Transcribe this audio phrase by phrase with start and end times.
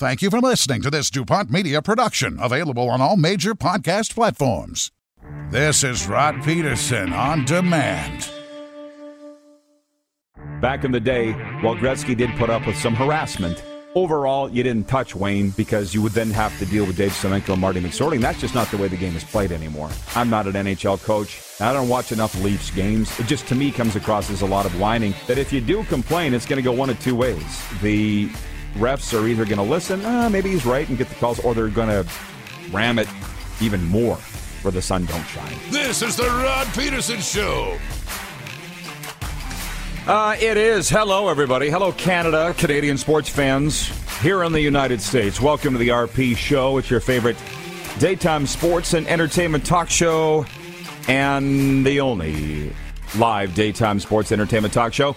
[0.00, 4.90] Thank you for listening to this DuPont Media production, available on all major podcast platforms.
[5.50, 8.30] This is Rod Peterson on demand.
[10.62, 13.62] Back in the day, while Gretzky did put up with some harassment,
[13.94, 17.50] overall, you didn't touch Wayne because you would then have to deal with Dave Semenko
[17.50, 18.18] and Marty McSorley.
[18.18, 19.90] That's just not the way the game is played anymore.
[20.16, 21.42] I'm not an NHL coach.
[21.60, 23.20] I don't watch enough Leafs games.
[23.20, 25.84] It just, to me, comes across as a lot of whining that if you do
[25.84, 27.62] complain, it's going to go one of two ways.
[27.82, 28.30] The
[28.74, 31.54] refs are either going to listen, ah, maybe he's right, and get the calls, or
[31.54, 32.06] they're going to
[32.70, 33.08] ram it
[33.60, 34.16] even more
[34.62, 35.54] where the sun don't shine.
[35.70, 37.78] This is the Rod Peterson Show.
[40.06, 40.88] Uh, it is.
[40.88, 41.70] Hello, everybody.
[41.70, 43.88] Hello, Canada, Canadian sports fans
[44.20, 45.40] here in the United States.
[45.40, 46.78] Welcome to the RP Show.
[46.78, 47.36] It's your favorite
[47.98, 50.46] daytime sports and entertainment talk show,
[51.06, 52.72] and the only
[53.18, 55.16] live daytime sports entertainment talk show.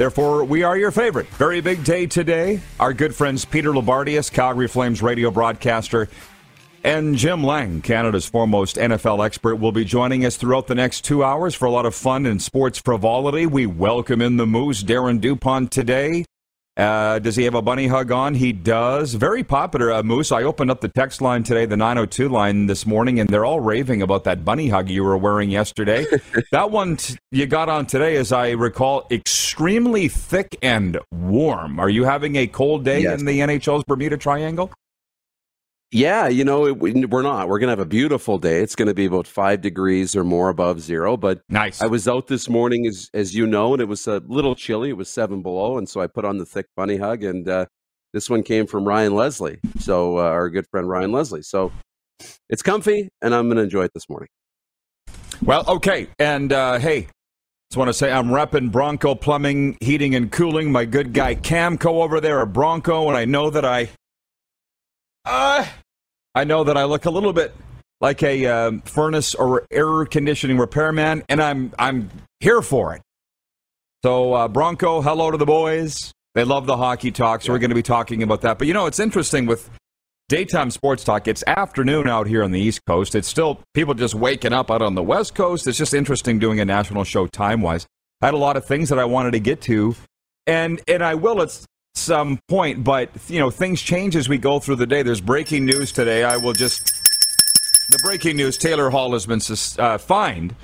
[0.00, 1.26] Therefore, we are your favorite.
[1.26, 2.62] Very big day today.
[2.80, 6.08] Our good friends Peter Loubardias, Calgary Flames radio broadcaster,
[6.82, 11.22] and Jim Lang, Canada's foremost NFL expert, will be joining us throughout the next two
[11.22, 13.44] hours for a lot of fun and sports frivolity.
[13.44, 16.24] We welcome in the Moose, Darren DuPont, today.
[16.80, 18.34] Uh, does he have a bunny hug on?
[18.34, 19.12] He does.
[19.14, 20.32] Very popular, uh, Moose.
[20.32, 23.60] I opened up the text line today, the 902 line this morning, and they're all
[23.60, 26.06] raving about that bunny hug you were wearing yesterday.
[26.52, 31.78] that one t- you got on today, as I recall, extremely thick and warm.
[31.78, 33.20] Are you having a cold day Yes.
[33.20, 34.72] in the NHL's Bermuda Triangle?
[35.92, 37.48] Yeah, you know, it, we- we're not.
[37.48, 38.60] We're going to have a beautiful day.
[38.60, 41.16] It's going to be about five degrees or more above zero.
[41.16, 41.82] But Nice.
[41.82, 44.90] I was out this morning, as as you know, and it was a little chilly.
[44.90, 47.24] It was seven below, and so I put on the thick bunny hug.
[47.24, 47.66] And uh,
[48.12, 51.42] this one came from Ryan Leslie, so uh, our good friend Ryan Leslie.
[51.42, 51.72] So
[52.48, 54.28] it's comfy, and I'm going to enjoy it this morning.
[55.42, 56.06] Well, okay.
[56.20, 57.08] And uh, hey,
[57.70, 60.70] just want to say I'm repping Bronco Plumbing, Heating, and Cooling.
[60.70, 63.88] My good guy Camco over there at Bronco, and I know that I,
[65.24, 65.66] uh,
[66.34, 67.54] I know that I look a little bit
[68.00, 72.10] like a um, furnace or air conditioning repairman, and I'm I'm
[72.40, 73.02] here for it.
[74.02, 76.12] So uh, Bronco, hello to the boys.
[76.34, 78.58] They love the hockey talk, so we're going to be talking about that.
[78.58, 79.68] But you know, it's interesting with
[80.28, 81.28] daytime sports talk.
[81.28, 83.14] It's afternoon out here on the East Coast.
[83.14, 85.66] It's still people just waking up out on the West Coast.
[85.66, 87.86] It's just interesting doing a national show time wise.
[88.22, 89.94] I had a lot of things that I wanted to get to,
[90.46, 92.84] and and I will at some point.
[92.84, 95.02] But you know, things change as we go through the day.
[95.02, 96.24] There's breaking news today.
[96.24, 96.84] I will just
[97.90, 99.40] the breaking news: Taylor Hall has been
[99.78, 100.54] uh, fined.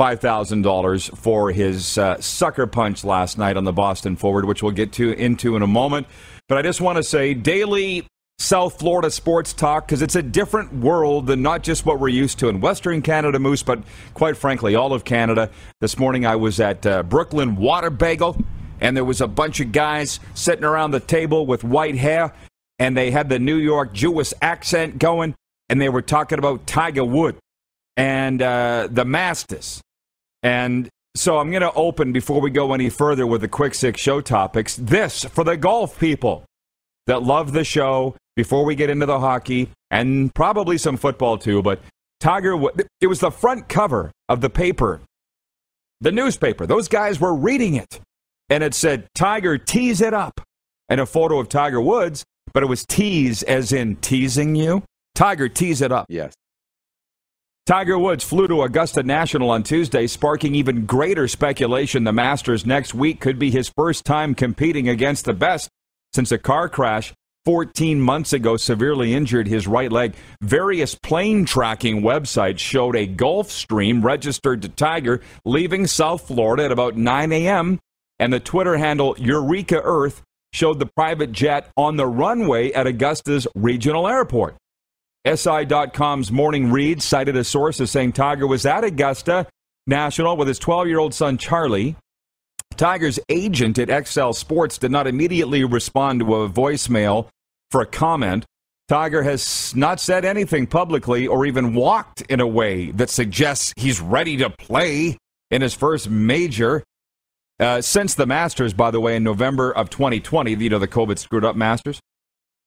[0.00, 4.92] $5,000 for his uh, sucker punch last night on the Boston Forward, which we'll get
[4.92, 6.06] to into in a moment.
[6.48, 8.06] But I just want to say daily
[8.40, 12.38] South Florida sports talk because it's a different world than not just what we're used
[12.38, 13.82] to in Western Canada, Moose, but
[14.14, 15.50] quite frankly, all of Canada.
[15.82, 18.42] This morning I was at uh, Brooklyn Water Bagel,
[18.80, 22.32] and there was a bunch of guys sitting around the table with white hair,
[22.78, 25.34] and they had the New York Jewish accent going,
[25.68, 27.36] and they were talking about Tiger Wood
[27.96, 29.80] and uh, the Masters.
[30.42, 34.00] And so I'm going to open before we go any further with the quick six
[34.00, 34.76] show topics.
[34.76, 36.44] This for the golf people
[37.06, 41.62] that love the show before we get into the hockey and probably some football too.
[41.62, 41.80] But
[42.20, 42.58] Tiger,
[43.00, 45.00] it was the front cover of the paper,
[46.00, 46.66] the newspaper.
[46.66, 48.00] Those guys were reading it.
[48.50, 50.40] And it said, Tiger, tease it up.
[50.88, 54.82] And a photo of Tiger Woods, but it was tease as in teasing you.
[55.14, 56.06] Tiger, tease it up.
[56.08, 56.34] Yes.
[57.64, 62.94] Tiger Woods flew to Augusta National on Tuesday, sparking even greater speculation the Masters next
[62.94, 65.68] week could be his first time competing against the best
[66.12, 67.12] since a car crash
[67.44, 70.14] 14 months ago severely injured his right leg.
[70.42, 76.96] Various plane tracking websites showed a Gulfstream registered to Tiger leaving South Florida at about
[76.96, 77.78] 9 a.m.,
[78.20, 80.22] and the Twitter handle Eureka Earth
[80.52, 84.56] showed the private jet on the runway at Augusta's regional airport.
[85.26, 89.46] SI.com's morning read cited a source as saying Tiger was at Augusta
[89.86, 91.96] National with his 12 year old son Charlie.
[92.76, 97.28] Tiger's agent at Excel Sports did not immediately respond to a voicemail
[97.70, 98.44] for a comment.
[98.88, 104.00] Tiger has not said anything publicly or even walked in a way that suggests he's
[104.00, 105.16] ready to play
[105.50, 106.82] in his first major.
[107.60, 111.18] Uh, since the Masters, by the way, in November of 2020, you know, the COVID
[111.18, 112.00] screwed up Masters.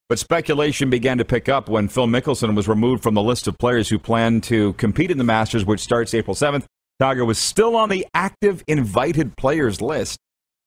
[0.07, 3.57] But speculation began to pick up when Phil Mickelson was removed from the list of
[3.57, 6.65] players who plan to compete in the Masters, which starts April 7th.
[6.99, 10.19] Tiger was still on the active invited players list.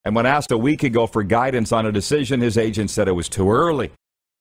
[0.04, 3.12] And when asked a week ago for guidance on a decision, his agent said it
[3.12, 3.92] was too early.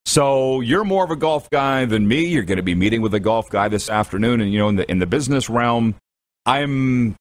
[0.05, 2.25] So you're more of a golf guy than me.
[2.25, 4.41] You're going to be meeting with a golf guy this afternoon.
[4.41, 5.95] And, you know, in the, in the business realm,
[6.45, 7.15] I'm,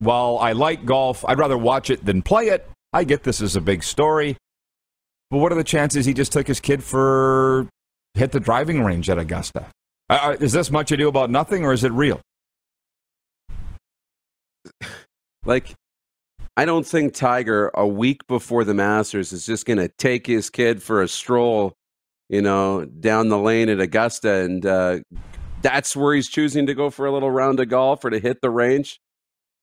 [0.00, 2.68] while I like golf, I'd rather watch it than play it.
[2.92, 4.36] I get this is a big story.
[5.30, 7.68] But what are the chances he just took his kid for
[8.14, 9.66] hit the driving range at Augusta?
[10.08, 12.20] Uh, uh, is this much ado about nothing, or is it real?
[15.46, 15.72] Like,
[16.54, 20.50] I don't think Tiger a week before the Masters is just going to take his
[20.50, 21.72] kid for a stroll,
[22.28, 24.98] you know, down the lane at Augusta, and uh,
[25.62, 28.42] that's where he's choosing to go for a little round of golf or to hit
[28.42, 29.00] the range.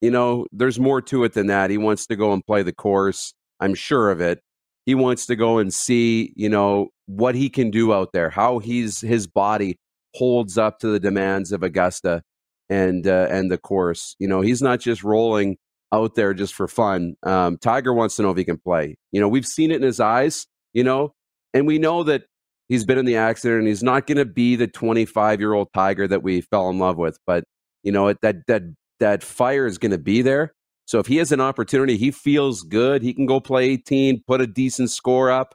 [0.01, 1.69] You know, there's more to it than that.
[1.69, 3.33] He wants to go and play the course.
[3.59, 4.39] I'm sure of it
[4.87, 8.59] he wants to go and see, you know, what he can do out there, how
[8.59, 9.77] he's his body
[10.15, 12.23] holds up to the demands of Augusta
[12.69, 14.15] and uh, and the course.
[14.17, 15.57] You know, he's not just rolling
[15.91, 17.15] out there just for fun.
[17.23, 18.95] Um, Tiger wants to know if he can play.
[19.11, 20.47] You know, we've seen it in his eyes.
[20.71, 21.11] You know,
[21.53, 22.23] and we know that
[22.69, 25.67] he's been in the accident and he's not going to be the 25 year old
[25.73, 27.19] Tiger that we fell in love with.
[27.27, 27.43] But
[27.83, 28.61] you know, that that
[28.99, 30.53] that fire is going to be there.
[30.85, 34.39] So if he has an opportunity, he feels good, he can go play 18, put
[34.39, 35.53] a decent score up,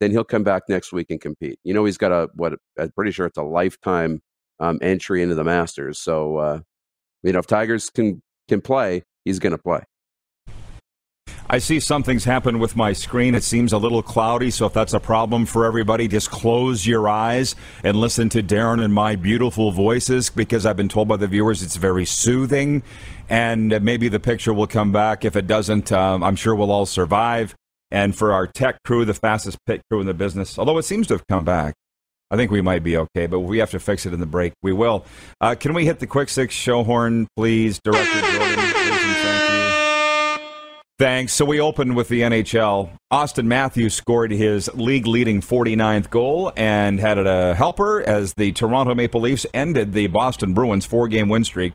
[0.00, 1.58] then he'll come back next week and compete.
[1.62, 4.20] You know, he's got a what I'm pretty sure it's a lifetime
[4.60, 5.98] um, entry into the Masters.
[5.98, 6.60] So uh,
[7.22, 9.80] you know, if Tigers can can play, he's going to play.
[11.48, 13.36] I see something's happened with my screen.
[13.36, 17.08] It seems a little cloudy, so if that's a problem for everybody, just close your
[17.08, 17.54] eyes
[17.84, 21.62] and listen to Darren and my beautiful voices because I've been told by the viewers
[21.62, 22.82] it's very soothing.
[23.28, 25.24] And maybe the picture will come back.
[25.24, 27.54] If it doesn't, um, I'm sure we'll all survive.
[27.92, 31.06] And for our tech crew, the fastest pit crew in the business, although it seems
[31.08, 31.74] to have come back,
[32.28, 34.52] I think we might be okay, but we have to fix it in the break.
[34.62, 35.04] We will.
[35.40, 38.65] Uh, can we hit the quick six show horn, please, Director Jordan?
[40.98, 41.34] Thanks.
[41.34, 42.90] So we opened with the NHL.
[43.12, 48.94] Auston Matthews scored his league leading 49th goal and had a helper as the Toronto
[48.94, 51.74] Maple Leafs ended the Boston Bruins four game win streak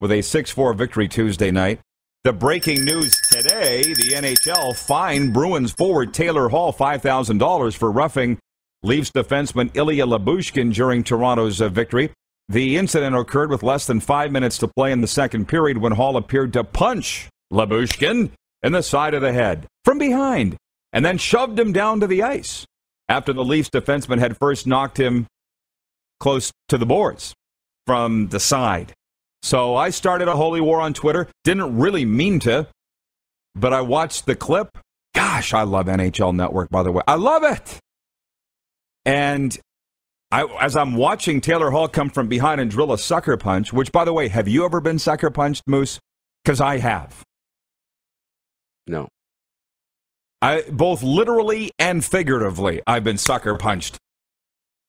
[0.00, 1.80] with a 6 4 victory Tuesday night.
[2.22, 8.38] The breaking news today the NHL fined Bruins forward Taylor Hall $5,000 for roughing
[8.84, 12.12] Leafs defenseman Ilya Lyubushkin during Toronto's uh, victory.
[12.48, 15.92] The incident occurred with less than five minutes to play in the second period when
[15.92, 18.30] Hall appeared to punch Lyubushkin
[18.62, 20.56] in the side of the head from behind
[20.92, 22.66] and then shoved him down to the ice
[23.08, 25.26] after the Leafs defenseman had first knocked him
[26.18, 27.34] close to the boards
[27.86, 28.92] from the side.
[29.42, 31.28] So I started a holy war on Twitter.
[31.44, 32.68] Didn't really mean to,
[33.54, 34.76] but I watched the clip.
[35.14, 37.02] Gosh, I love NHL Network, by the way.
[37.08, 37.78] I love it.
[39.04, 39.58] And
[40.30, 43.90] I, as I'm watching Taylor Hall come from behind and drill a sucker punch, which,
[43.90, 45.98] by the way, have you ever been sucker punched, Moose?
[46.44, 47.24] Because I have.
[48.86, 49.08] No.
[50.42, 53.98] I both literally and figuratively, I've been sucker punched.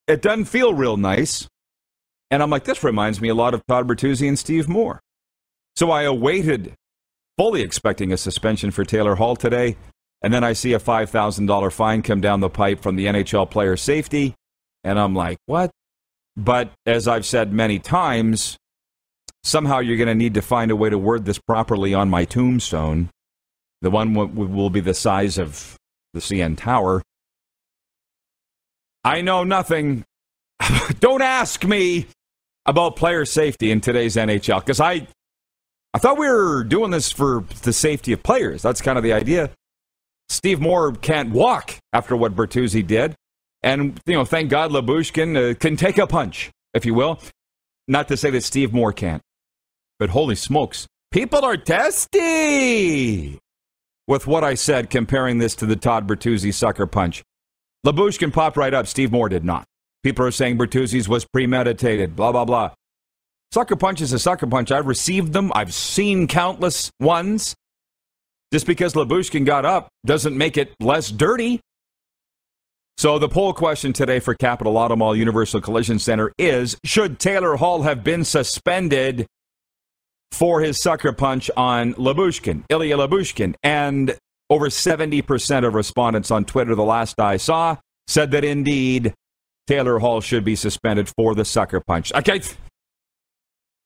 [0.07, 1.47] It doesn't feel real nice.
[2.29, 5.01] And I'm like, this reminds me a lot of Todd Bertuzzi and Steve Moore.
[5.75, 6.73] So I awaited,
[7.38, 9.75] fully expecting a suspension for Taylor Hall today.
[10.21, 13.75] And then I see a $5,000 fine come down the pipe from the NHL player
[13.75, 14.35] safety.
[14.83, 15.71] And I'm like, what?
[16.38, 18.57] But as I've said many times,
[19.43, 22.25] somehow you're going to need to find a way to word this properly on my
[22.25, 23.10] tombstone.
[23.81, 25.75] The one will be the size of
[26.13, 27.01] the CN Tower.
[29.03, 30.05] I know nothing.
[31.00, 32.05] Don't ask me
[32.65, 35.07] about player safety in today's NHL because I,
[35.93, 38.61] I thought we were doing this for the safety of players.
[38.61, 39.50] That's kind of the idea.
[40.29, 43.15] Steve Moore can't walk after what Bertuzzi did,
[43.63, 47.19] and you know, thank God Lyubushkin uh, can take a punch, if you will.
[47.88, 49.21] Not to say that Steve Moore can't,
[50.00, 53.39] but holy smokes, people are testy
[54.12, 57.24] with what I said comparing this to the Todd Bertuzzi sucker punch.
[57.86, 58.86] Lyubushkin popped right up.
[58.86, 59.63] Steve Moore did not.
[60.03, 62.72] People are saying Bertuzzi's was premeditated, blah, blah, blah.
[63.53, 64.70] Sucker punch is a sucker punch.
[64.70, 65.50] I've received them.
[65.56, 67.56] I've seen countless ones.
[68.51, 71.62] Just because Lyubushkin got up doesn't make it less dirty.
[72.98, 77.56] So the poll question today for Capital Auto Mall Universal Collision Center is, should Taylor
[77.56, 79.25] Hall have been suspended
[80.31, 83.55] for his sucker punch on Lyubushkin, Ilya Lyubushkin.
[83.63, 84.17] And
[84.50, 89.13] over 70% of respondents on Twitter, the last I saw, said that indeed
[89.67, 92.13] Taylor Hall should be suspended for the sucker punch.
[92.13, 92.41] Okay.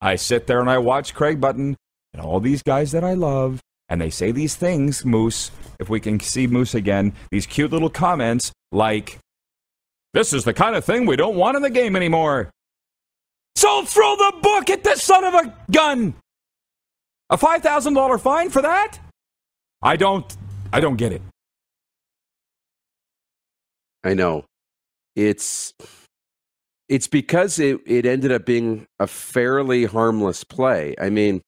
[0.02, 1.76] I sit there and I watch Craig Button
[2.14, 6.00] and all these guys that I love, and they say these things, Moose, if we
[6.00, 9.20] can see Moose again, these cute little comments like,
[10.14, 12.50] This is the kind of thing we don't want in the game anymore.
[13.56, 16.16] So throw the book at this son of a gun.
[17.30, 19.00] A $5,000 fine for that?
[19.82, 20.36] I don't
[20.74, 21.22] I don't get it.
[24.04, 24.46] I know.
[25.16, 25.74] It's
[26.90, 30.96] it's because it, it ended up being a fairly harmless play.
[31.00, 31.42] I mean,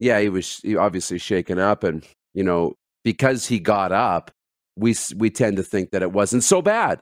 [0.00, 2.74] yeah, he was obviously shaken up, and you know,
[3.04, 4.30] because he got up,
[4.76, 7.00] we we tend to think that it wasn't so bad.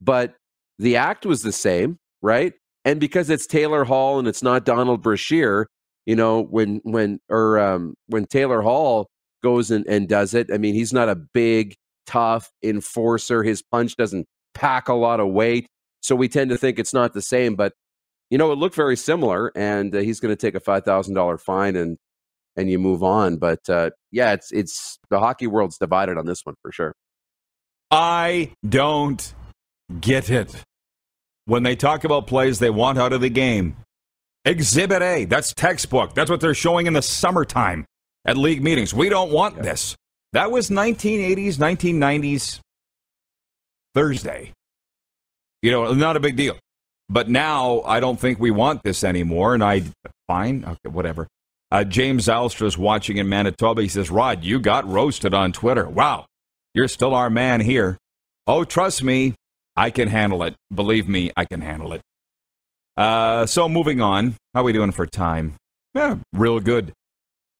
[0.00, 0.34] But
[0.78, 2.52] the act was the same, right?
[2.84, 5.66] And because it's Taylor Hall and it's not Donald Brashear,
[6.06, 9.08] you know, when when or um, when Taylor Hall
[9.42, 11.74] goes and, and does it, I mean, he's not a big,
[12.06, 13.42] tough enforcer.
[13.42, 15.66] His punch doesn't pack a lot of weight.
[16.02, 17.72] So we tend to think it's not the same, but
[18.30, 21.14] you know, it looked very similar, and uh, he's going to take a five thousand
[21.14, 21.98] dollar fine, and
[22.56, 23.36] and you move on.
[23.36, 26.94] But uh, yeah, it's it's the hockey world's divided on this one for sure.
[27.90, 29.34] I don't
[30.00, 30.64] get it
[31.46, 33.76] when they talk about plays they want out of the game.
[34.44, 36.14] Exhibit A, that's textbook.
[36.14, 37.84] That's what they're showing in the summertime
[38.24, 38.94] at league meetings.
[38.94, 39.62] We don't want yeah.
[39.62, 39.96] this.
[40.32, 42.60] That was 1980s, 1990s
[43.94, 44.52] Thursday.
[45.62, 46.56] You know, not a big deal.
[47.08, 49.54] But now I don't think we want this anymore.
[49.54, 49.82] And I,
[50.28, 51.26] fine, okay, whatever.
[51.72, 53.82] Uh, James Alstra is watching in Manitoba.
[53.82, 55.88] He says, Rod, you got roasted on Twitter.
[55.88, 56.26] Wow,
[56.72, 57.98] you're still our man here.
[58.46, 59.34] Oh, trust me,
[59.76, 60.54] I can handle it.
[60.72, 62.00] Believe me, I can handle it.
[63.00, 65.54] Uh, so moving on, how are we doing for time?
[65.94, 66.92] Yeah, real good.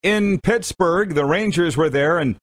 [0.03, 2.37] In Pittsburgh, the Rangers were there, and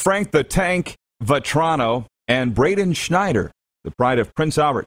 [0.00, 3.52] Frank the Tank Vatrano and Braden Schneider,
[3.84, 4.86] the pride of Prince Albert,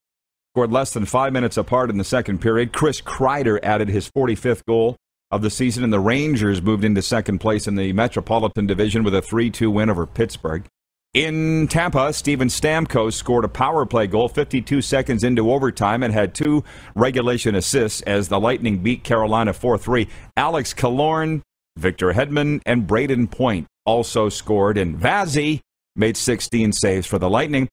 [0.53, 2.73] scored less than five minutes apart in the second period.
[2.73, 4.97] Chris Kreider added his 45th goal
[5.31, 9.15] of the season, and the Rangers moved into second place in the Metropolitan Division with
[9.15, 10.65] a 3 2 win over Pittsburgh.
[11.13, 16.33] In Tampa, Steven Stamkos scored a power play goal 52 seconds into overtime and had
[16.33, 16.63] two
[16.95, 20.07] regulation assists as the Lightning beat Carolina 4 3.
[20.35, 21.43] Alex Killorn,
[21.77, 25.59] Victor Hedman, and Brayden Point also scored, and Vazzy
[25.95, 27.69] made 16 saves for the Lightning.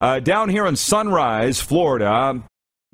[0.00, 2.42] Uh, down here in Sunrise, Florida,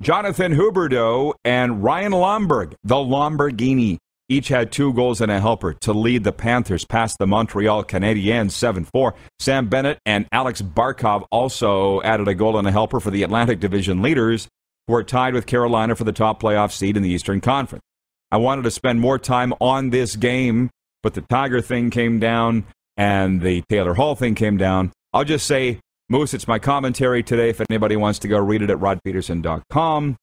[0.03, 3.97] Jonathan Huberdeau and Ryan Lomberg, the Lamborghini,
[4.29, 8.51] each had two goals and a helper to lead the Panthers past the Montreal Canadiens
[8.51, 9.15] 7 4.
[9.39, 13.59] Sam Bennett and Alex Barkov also added a goal and a helper for the Atlantic
[13.59, 14.47] Division leaders,
[14.87, 17.83] who are tied with Carolina for the top playoff seed in the Eastern Conference.
[18.31, 20.69] I wanted to spend more time on this game,
[21.01, 24.91] but the Tiger thing came down and the Taylor Hall thing came down.
[25.13, 27.49] I'll just say Moose, it's my commentary today.
[27.49, 30.17] If anybody wants to go read it at rodpeterson.com.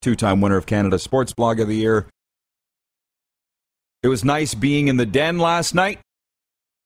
[0.00, 2.08] Two time winner of Canada Sports Blog of the Year.
[4.02, 6.00] It was nice being in the den last night.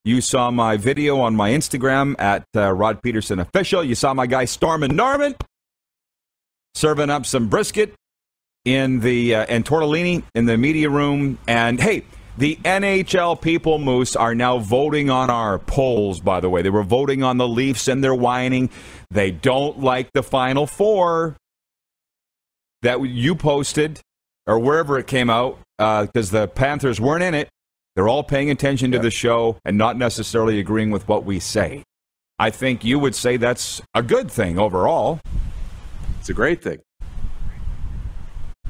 [0.04, 3.82] You saw my video on my Instagram at uh, Rod Peterson Official.
[3.82, 5.34] You saw my guy Stormin Norman
[6.74, 7.94] serving up some brisket
[8.66, 11.38] in the uh, and tortellini in the media room.
[11.48, 12.04] And hey,
[12.36, 16.60] the NHL people, Moose, are now voting on our polls, by the way.
[16.60, 18.68] They were voting on the Leafs and they're whining.
[19.10, 21.36] They don't like the Final Four
[22.82, 24.00] that you posted
[24.46, 27.48] or wherever it came out because uh, the Panthers weren't in it.
[27.94, 31.82] They're all paying attention to the show and not necessarily agreeing with what we say.
[32.38, 35.20] I think you would say that's a good thing overall.
[36.20, 36.80] It's a great thing.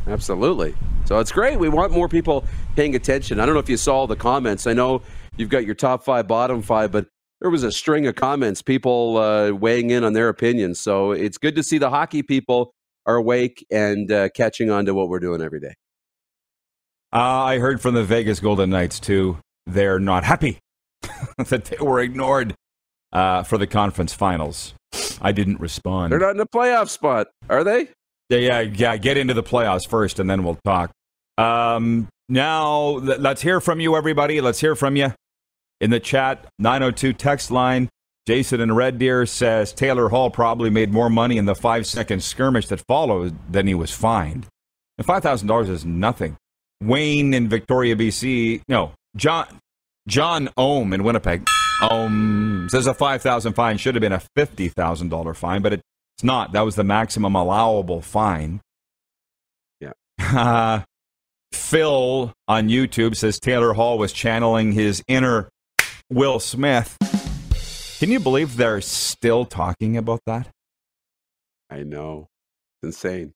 [0.07, 0.75] Absolutely.
[1.07, 1.59] So it's great.
[1.59, 2.45] We want more people
[2.77, 3.41] paying attention.
[3.41, 4.69] I don't know if you saw the comments.
[4.69, 5.03] I know
[5.37, 7.07] you've got your top five, bottom five, but
[7.41, 10.79] there was a string of comments, people uh, weighing in on their opinions.
[10.79, 12.73] So it's good to see the hockey people
[13.07, 15.75] are awake and uh, catching on to what we're doing every day.
[17.13, 19.39] Uh, I heard from the Vegas Golden Knights too.
[19.67, 20.59] They're not happy
[21.39, 22.55] that they were ignored
[23.13, 24.75] uh, for the conference finals.
[25.21, 26.13] I didn't respond.
[26.13, 27.89] They're not in the playoff spot, are they?
[28.29, 28.97] Yeah, yeah, yeah.
[28.97, 30.91] Get into the playoffs first, and then we'll talk.
[31.39, 34.41] Um, now, let's hear from you, everybody.
[34.41, 35.13] Let's hear from you
[35.81, 36.47] in the chat.
[36.59, 37.89] 902 text line.
[38.27, 42.23] Jason in Red Deer says Taylor Hall probably made more money in the five second
[42.23, 44.47] skirmish that followed than he was fined.
[44.99, 46.37] And $5,000 is nothing.
[46.83, 48.63] Wayne in Victoria, BC.
[48.69, 49.47] No, John
[50.09, 51.47] John Ohm in Winnipeg.
[51.83, 55.81] Ohm says a 5000 fine should have been a $50,000 fine, but it
[56.17, 56.53] it's not.
[56.53, 58.63] That was the maximum allowable fine.
[59.81, 59.93] Yeah.
[60.19, 60.81] Uh,
[61.53, 65.51] Phil on YouTube says Taylor Hall was channeling his inner
[66.11, 66.97] Will Smith.
[67.99, 70.49] Can you believe they're still talking about that?
[71.71, 72.29] I know.
[72.83, 73.33] It's insane.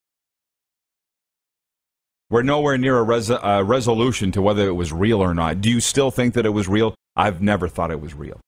[2.28, 5.60] We're nowhere near a res- uh, resolution to whether it was real or not.
[5.62, 6.94] Do you still think that it was real?
[7.16, 8.38] I've never thought it was real.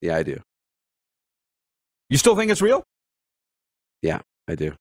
[0.00, 0.40] Yeah, I do.
[2.08, 2.82] You still think it's real?
[4.02, 4.72] Yeah, I do.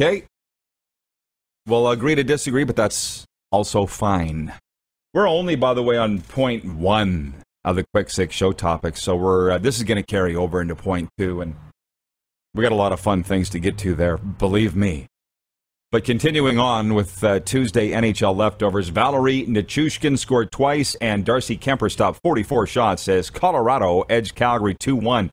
[0.00, 0.24] Okay.
[1.66, 4.52] We'll agree to disagree, but that's also fine.
[5.14, 7.34] We're only, by the way, on point one
[7.70, 10.60] of the quick six show topics, so we're uh, this is going to carry over
[10.60, 11.54] into point two, and
[12.54, 14.16] we got a lot of fun things to get to there.
[14.16, 15.06] Believe me.
[15.90, 21.90] But continuing on with uh, Tuesday NHL leftovers, Valeri Nichushkin scored twice, and Darcy Kuemper
[21.90, 25.30] stopped 44 shots as Colorado edged Calgary 2 1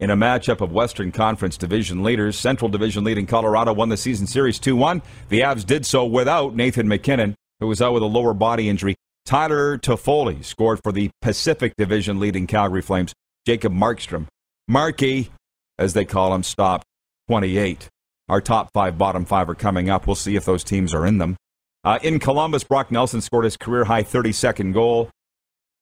[0.00, 2.38] in a matchup of Western Conference division leaders.
[2.38, 5.02] Central Division leading Colorado won the season series 2 1.
[5.28, 8.96] The Avs did so without Nathan MacKinnon, who was out with a lower body injury.
[9.24, 13.14] Tyler Toffoli scored for the Pacific Division leading Calgary Flames.
[13.46, 14.26] Jacob Markstrom,
[14.68, 15.30] Marky,
[15.78, 16.86] as they call him, stopped
[17.28, 17.88] 28.
[18.28, 20.06] Our top five, bottom five are coming up.
[20.06, 21.36] We'll see if those teams are in them.
[21.84, 25.10] Uh, in Columbus, Brock Nelson scored his career high 32nd goal.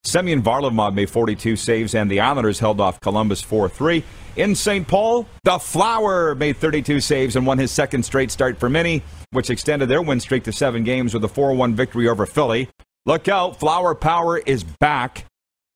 [0.05, 4.03] Semyon Varlamov made 42 saves, and the Islanders held off Columbus 4 3.
[4.35, 4.87] In St.
[4.89, 9.51] Paul, the Flower made 32 saves and won his second straight start for Mini, which
[9.51, 12.69] extended their win streak to seven games with a 4 1 victory over Philly.
[13.05, 15.25] Look out, Flower Power is back.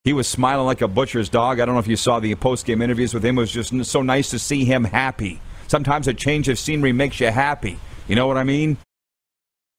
[0.04, 1.58] He was smiling like a butcher's dog.
[1.58, 3.36] I don't know if you saw the post game interviews with him.
[3.36, 5.40] It was just so nice to see him happy.
[5.66, 7.80] Sometimes a change of scenery makes you happy.
[8.06, 8.76] You know what I mean?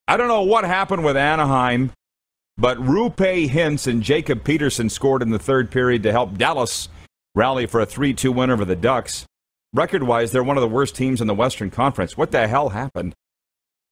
[0.10, 1.94] I don't know what happened with Anaheim,
[2.58, 6.89] but Roope Hintz and Jacob Peterson scored in the third period to help Dallas
[7.34, 9.25] rally for a 3 2 win over the Ducks.
[9.74, 12.18] Record wise, they're one of the worst teams in the Western Conference.
[12.18, 13.13] What the hell happened?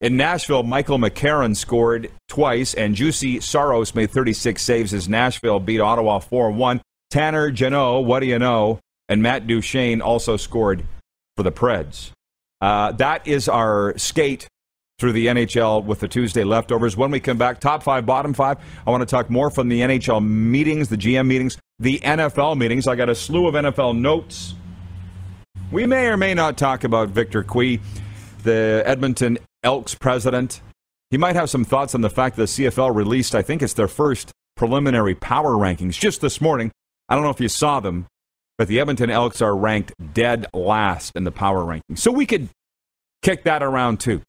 [0.02, 5.80] In Nashville, Michael McCarron scored twice, and Juuse Saros made 36 saves as Nashville beat
[5.80, 6.82] Ottawa 4 1.
[7.10, 8.80] Tanner Jeannot, what do you know?
[9.08, 10.86] And Matt Duchene also scored
[11.38, 12.12] for the Preds.
[12.60, 14.48] Uh, that is our skate
[15.00, 16.98] through the NHL with the Tuesday leftovers.
[16.98, 19.82] When we come back, top five, bottom five, I want to talk more from the
[19.82, 22.88] NHL meetings, the GM meetings, the NFL meetings.
[22.88, 24.56] I got a slew of NFL notes.
[25.72, 27.80] We may or may not talk about Victor Cui,
[28.44, 30.62] the Edmonton Elks president.
[31.10, 33.74] He might have some thoughts on the fact that the CFL released, I think it's
[33.74, 36.72] their first preliminary power rankings just this morning.
[37.10, 38.08] I don't know if you saw them,
[38.58, 42.00] but the Edmonton Elks are ranked dead last in the power rankings.
[42.00, 42.50] So we could
[43.22, 44.22] kick that around too.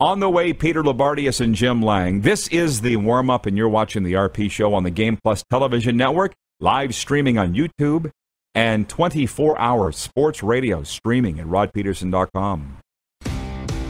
[0.00, 2.22] On the way, Peter Loubardias and Jim Lang.
[2.22, 5.44] This is the warm up, and you're watching the RP show on the Game Plus
[5.50, 8.10] television network, live streaming on YouTube,
[8.54, 12.78] and 24 hour sports radio streaming at rodpeterson.com.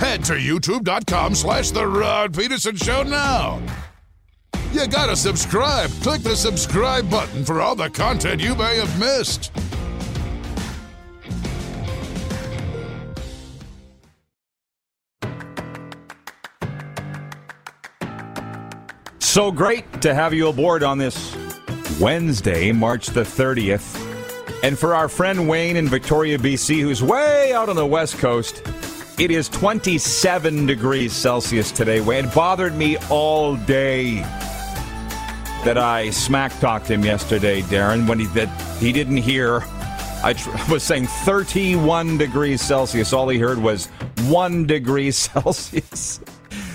[0.01, 3.61] Head to youtube.com slash The Rod Peterson Show now.
[4.73, 5.91] You gotta subscribe.
[6.03, 9.53] Click the subscribe button for all the content you may have missed.
[19.19, 21.37] So great to have you aboard on this
[22.01, 23.99] Wednesday, March the 30th.
[24.65, 28.63] And for our friend Wayne in Victoria, BC, who's way out on the West Coast,
[29.21, 31.99] it is 27 degrees Celsius today.
[31.99, 34.21] It bothered me all day
[35.63, 38.49] that I smack talked him yesterday, Darren, when he that
[38.81, 39.63] he didn't hear.
[40.25, 43.13] I tr- was saying 31 degrees Celsius.
[43.13, 43.89] All he heard was
[44.23, 46.21] one degree Celsius.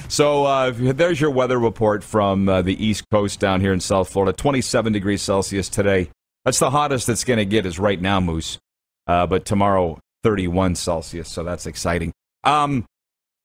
[0.08, 4.10] So uh, there's your weather report from uh, the East Coast down here in South
[4.10, 4.34] Florida.
[4.34, 6.12] 27 degrees Celsius today.
[6.44, 8.60] That's the hottest it's going to get is right now, Moose.
[9.08, 11.28] Uh, but tomorrow, 31 Celsius.
[11.28, 12.14] So that's exciting.
[12.46, 12.86] Um,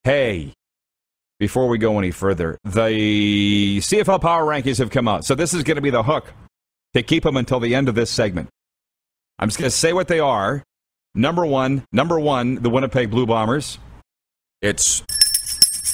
[0.04, 0.52] hey,
[1.38, 5.24] before we go any further, the CFL Power Rankings have come out.
[5.24, 6.32] So this is going to be the hook
[6.94, 8.50] to keep them until the end of this segment.
[9.38, 10.62] I'm just going to say what they are.
[11.14, 13.78] Number one, number one, the Winnipeg Blue Bombers.
[14.60, 15.02] It's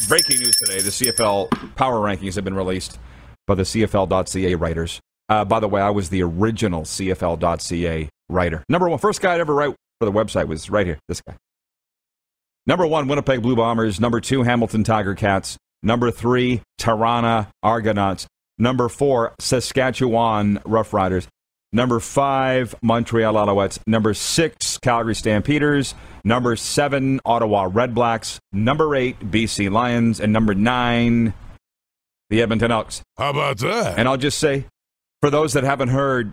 [0.09, 0.81] breaking news today.
[0.81, 2.99] The CFL Power Rankings have been released
[3.47, 5.01] by the CFL.ca writers.
[5.29, 8.65] Uh, by the way, I was the original CFL.ca writer.
[8.69, 11.37] Number one, first guy to ever write for the website was right here, this guy.
[12.67, 14.01] Number one, Winnipeg Blue Bombers.
[14.01, 15.57] Number two, Hamilton Tiger Cats.
[15.83, 18.27] Number three, Toronto Argonauts.
[18.59, 21.29] Number four, Saskatchewan Roughriders.
[21.73, 23.79] Number five, Montreal Alouettes.
[23.87, 25.95] Number six, Calgary Stampeders.
[26.25, 28.39] Number seven, Ottawa Redblacks.
[28.53, 30.19] Number eight, BC Lions.
[30.19, 31.35] And number nine,
[32.31, 33.03] the Edmonton Elks.
[33.17, 33.99] How about that?
[33.99, 34.65] And I'll just say,
[35.21, 36.33] for those that haven't heard,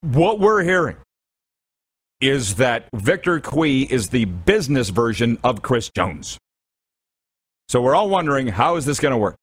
[0.00, 0.96] what we're hearing
[2.20, 6.38] is that Victor Cui is the business version of Chris Jones.
[7.68, 9.36] So we're all wondering, how is this going to work?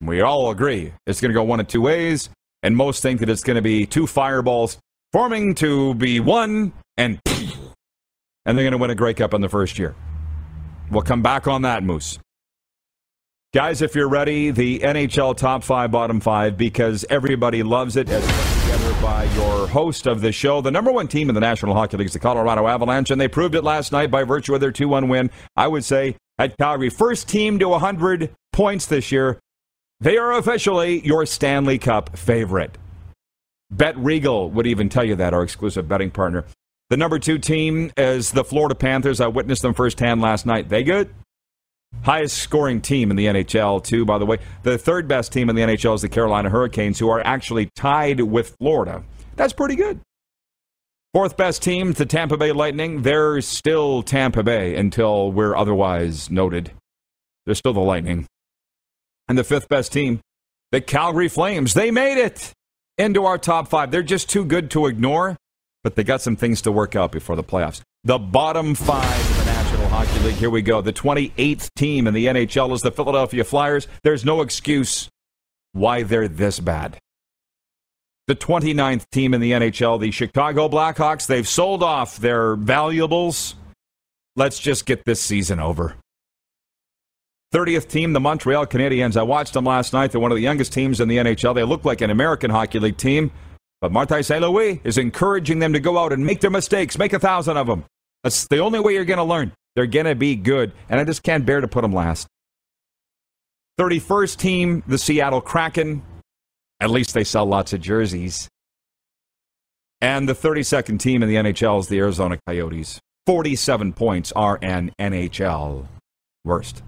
[0.00, 2.28] We all agree it's going to go one of two ways,
[2.62, 4.78] and most think that it's going to be two fireballs
[5.12, 9.48] forming to be one, and and they're going to win a Grey Cup in the
[9.48, 9.94] first year.
[10.90, 12.18] We'll come back on that, Moose.
[13.54, 18.08] Guys, if you're ready, the NHL top five, bottom five, because everybody loves it.
[18.08, 20.60] As- together by your host of the show.
[20.60, 23.28] The number one team in the National Hockey League is the Colorado Avalanche, and they
[23.28, 25.30] proved it last night by virtue of their 2 1 win.
[25.54, 29.38] I would say at Calgary, first team to 100 points this year.
[30.00, 32.76] They are officially your Stanley Cup favorite.
[33.70, 36.44] Bet Regal would even tell you that, our exclusive betting partner.
[36.90, 39.20] The number two team is the Florida Panthers.
[39.20, 40.70] I witnessed them firsthand last night.
[40.70, 41.14] They good?
[42.04, 44.38] Highest scoring team in the NHL, too, by the way.
[44.62, 48.20] The third best team in the NHL is the Carolina Hurricanes, who are actually tied
[48.20, 49.02] with Florida.
[49.34, 50.00] That's pretty good.
[51.12, 53.02] Fourth best team, the Tampa Bay Lightning.
[53.02, 56.72] They're still Tampa Bay until we're otherwise noted.
[57.46, 58.26] They're still the Lightning.
[59.28, 60.20] And the fifth best team,
[60.72, 61.74] the Calgary Flames.
[61.74, 62.52] They made it
[62.98, 63.90] into our top five.
[63.90, 65.36] They're just too good to ignore,
[65.82, 67.80] but they got some things to work out before the playoffs.
[68.04, 69.25] The bottom five
[69.66, 70.36] National Hockey League.
[70.36, 70.80] Here we go.
[70.80, 73.88] The 28th team in the NHL is the Philadelphia Flyers.
[74.04, 75.10] There's no excuse
[75.72, 76.98] why they're this bad.
[78.28, 83.56] The 29th team in the NHL, the Chicago Blackhawks, they've sold off their valuables.
[84.36, 85.96] Let's just get this season over.
[87.52, 89.16] 30th team, the Montreal Canadiens.
[89.16, 90.12] I watched them last night.
[90.12, 91.56] They're one of the youngest teams in the NHL.
[91.56, 93.32] They look like an American Hockey League team.
[93.80, 94.40] But Martin St.
[94.40, 97.66] Louis is encouraging them to go out and make their mistakes, make a thousand of
[97.66, 97.84] them.
[98.24, 99.52] That's the only way you're going to learn.
[99.74, 102.26] They're going to be good, and I just can't bear to put them last.
[103.78, 106.02] 31st team, the Seattle Kraken.
[106.80, 108.48] At least they sell lots of jerseys.
[110.00, 112.98] And the 32nd team in the NHL is the Arizona Coyotes.
[113.26, 115.86] 47 points are an NHL
[116.44, 116.82] worst.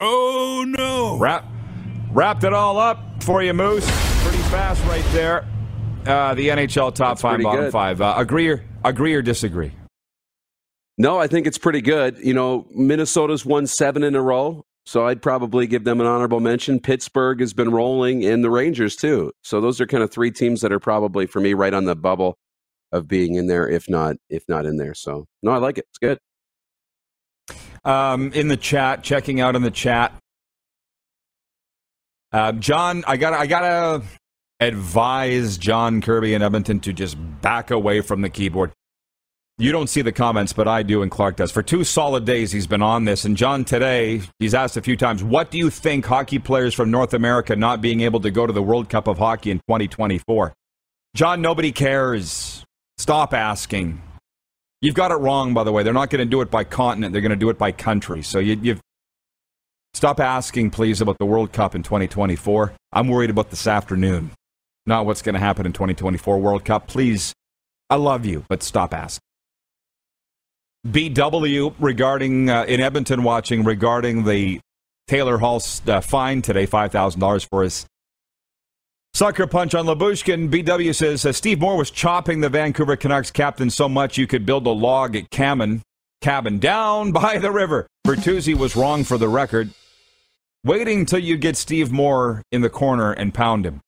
[0.00, 1.16] Oh no!
[1.18, 1.46] Wrap,
[2.10, 3.86] wrapped it all up for you, Moose.
[4.22, 5.46] Pretty fast right there.
[6.06, 7.72] Uh, the NHL top That's five, bottom good.
[7.72, 8.00] five.
[8.00, 9.72] Uh, agree or agree or disagree?
[10.96, 12.18] No, I think it's pretty good.
[12.18, 16.40] You know, Minnesota's won seven in a row, so I'd probably give them an honorable
[16.40, 16.78] mention.
[16.78, 19.32] Pittsburgh has been rolling, and the Rangers too.
[19.42, 21.96] So those are kind of three teams that are probably for me right on the
[21.96, 22.38] bubble
[22.92, 24.94] of being in there, if not if not in there.
[24.94, 25.86] So no, I like it.
[25.90, 26.18] It's good.
[27.84, 30.14] Um, in the chat, checking out in the chat.
[32.32, 34.02] Uh, John, I got I gotta
[34.60, 38.72] advise John Kirby and Edmonton to just back away from the keyboard.
[39.56, 41.52] You don't see the comments, but I do, and Clark does.
[41.52, 43.24] For two solid days, he's been on this.
[43.24, 46.90] And John, today, he's asked a few times, what do you think hockey players from
[46.90, 50.54] North America not being able to go to the World Cup of Hockey in 2024?
[51.14, 52.64] John, nobody cares.
[52.98, 54.02] Stop asking.
[54.80, 55.84] You've got it wrong, by the way.
[55.84, 57.12] They're not going to do it by continent.
[57.12, 58.22] They're going to do it by country.
[58.22, 58.80] So you, you've
[59.92, 62.72] stop asking, please, about the World Cup in 2024.
[62.92, 64.32] I'm worried about this afternoon,
[64.84, 66.88] not what's going to happen in 2024 World Cup.
[66.88, 67.32] Please,
[67.88, 69.23] I love you, but stop asking.
[70.86, 74.60] BW regarding uh, in Edmonton watching regarding the
[75.08, 77.86] Taylor Hall uh, fine today, five thousand dollars for his
[79.14, 80.50] Sucker punch on Lyubushkin.
[80.50, 84.44] BW says uh, Steve Moore was chopping the Vancouver Canucks captain so much you could
[84.44, 85.82] build a log at cabin,
[86.20, 87.86] cabin down by the river.
[88.04, 89.70] Bertuzzi was wrong for the record.
[90.64, 93.80] Waiting till you get Steve Moore in the corner and pound him.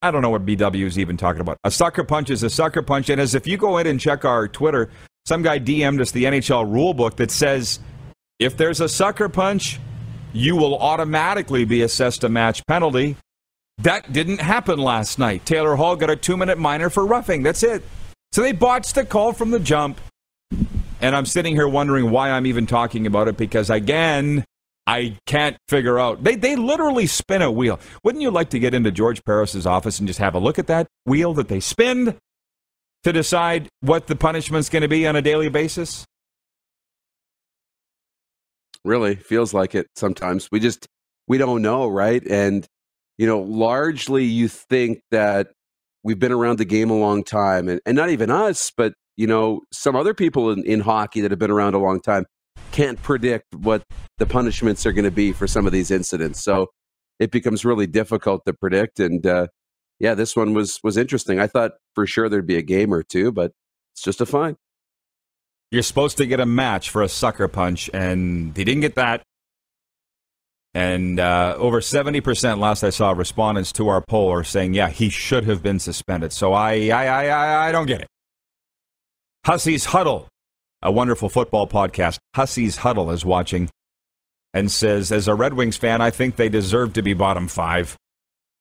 [0.00, 1.58] I don't know what BW is even talking about.
[1.62, 3.10] A sucker punch is a sucker punch.
[3.10, 4.88] And as if you go in and check our Twitter,
[5.26, 7.80] some guy DM'd us the NHL rule book that says
[8.38, 9.78] if there's a sucker punch,
[10.32, 13.16] you will automatically be assessed a match penalty.
[13.78, 15.44] That didn't happen last night.
[15.46, 17.42] Taylor Hall got a two minute minor for roughing.
[17.42, 17.82] That's it.
[18.32, 20.00] So they botched the call from the jump.
[21.00, 24.44] And I'm sitting here wondering why I'm even talking about it because, again,
[24.86, 26.22] I can't figure out.
[26.22, 27.80] They, they literally spin a wheel.
[28.04, 30.66] Wouldn't you like to get into George Parros's office and just have a look at
[30.66, 32.18] that wheel that they spin
[33.04, 36.04] to decide what the punishment's going to be on a daily basis?
[38.84, 40.48] Really feels like it sometimes.
[40.50, 40.86] We just
[41.28, 42.22] we don't know, right?
[42.26, 42.66] And
[43.18, 45.48] you know, largely you think that
[46.02, 49.26] we've been around the game a long time, and, and not even us, but you
[49.26, 52.24] know, some other people in, in hockey that have been around a long time
[52.72, 53.82] can't predict what
[54.18, 56.42] the punishments are going to be for some of these incidents.
[56.42, 56.68] So
[57.18, 58.98] it becomes really difficult to predict.
[58.98, 59.48] And uh,
[60.00, 61.38] yeah, this one was was interesting.
[61.38, 63.52] I thought for sure there'd be a game or two, but
[63.92, 64.56] it's just a fine.
[65.70, 69.22] You're supposed to get a match for a sucker punch, and they didn't get that.
[70.72, 75.08] And uh, over 70% last I saw respondents to our poll are saying, yeah, he
[75.08, 76.32] should have been suspended.
[76.32, 78.08] So I, I, I, I, I don't get it.
[79.44, 80.28] Hussey's Huddle,
[80.80, 82.18] a wonderful football podcast.
[82.36, 83.68] Hussey's Huddle is watching
[84.54, 87.96] and says, as a Red Wings fan, I think they deserve to be bottom five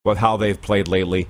[0.06, 1.28] with how they've played lately.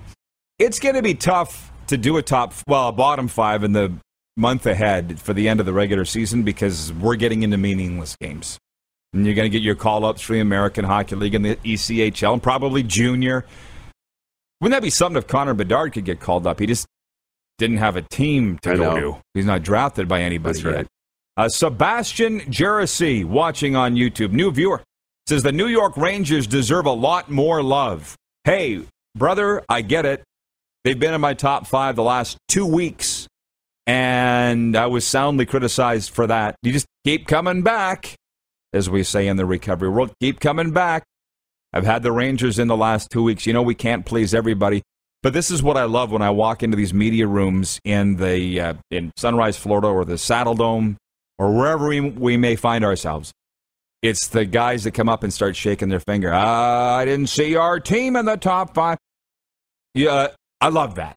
[0.58, 3.94] It's going to be tough to do a top, well, a bottom five in the
[4.38, 8.58] month ahead for the end of the regular season because we're getting into meaningless games.
[9.14, 11.56] And you're going to get your call ups for the American Hockey League and the
[11.58, 13.46] ECHL and probably junior.
[14.62, 16.60] Wouldn't that be something if Connor Bedard could get called up?
[16.60, 16.86] He just
[17.58, 19.00] didn't have a team to I go know.
[19.14, 19.22] to.
[19.34, 20.76] He's not drafted by anybody right.
[20.78, 20.88] yet.
[21.38, 24.82] Uh, Sebastian Jersey, watching on YouTube, new viewer,
[25.28, 28.16] says the New York Rangers deserve a lot more love.
[28.50, 28.82] Hey,
[29.14, 30.24] brother, I get it.
[30.84, 33.28] They've been in my top five the last two weeks,
[33.86, 36.56] and I was soundly criticized for that.
[36.64, 38.16] You just keep coming back,
[38.74, 40.14] as we say in the recovery world.
[40.20, 41.04] Keep coming back.
[41.74, 43.46] I've had the Rangers in the last two weeks.
[43.46, 44.82] You know, we can't please everybody.
[45.22, 48.60] But this is what I love when I walk into these media rooms in the
[48.60, 50.96] uh, in Sunrise, Florida, or the Saddledome,
[51.38, 53.32] or wherever we, we may find ourselves.
[54.02, 56.32] It's the guys that come up and start shaking their finger.
[56.34, 58.98] "Ah, I didn't see our team in the top five.
[59.94, 60.28] Yeah,
[60.62, 61.16] I love that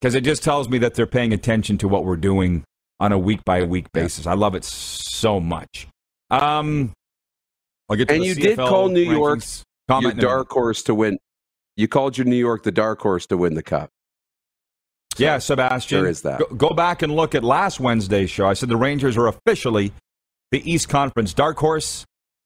[0.00, 2.64] because it just tells me that they're paying attention to what we're doing
[3.00, 4.26] on a week by week basis.
[4.26, 5.86] I love it so much.
[6.30, 6.92] Um,
[7.90, 10.22] I'll get to And the you did call New York Your comment in a minute.
[10.22, 11.18] dark horse to win.
[11.76, 13.90] You called your New York the dark horse to win the cup.
[15.18, 16.00] Yeah, Sebastian.
[16.02, 16.38] there is that.
[16.38, 18.46] Go, go back and look at last Wednesday's show.
[18.46, 19.92] I said the Rangers are officially
[20.50, 22.04] the East Conference dark horse,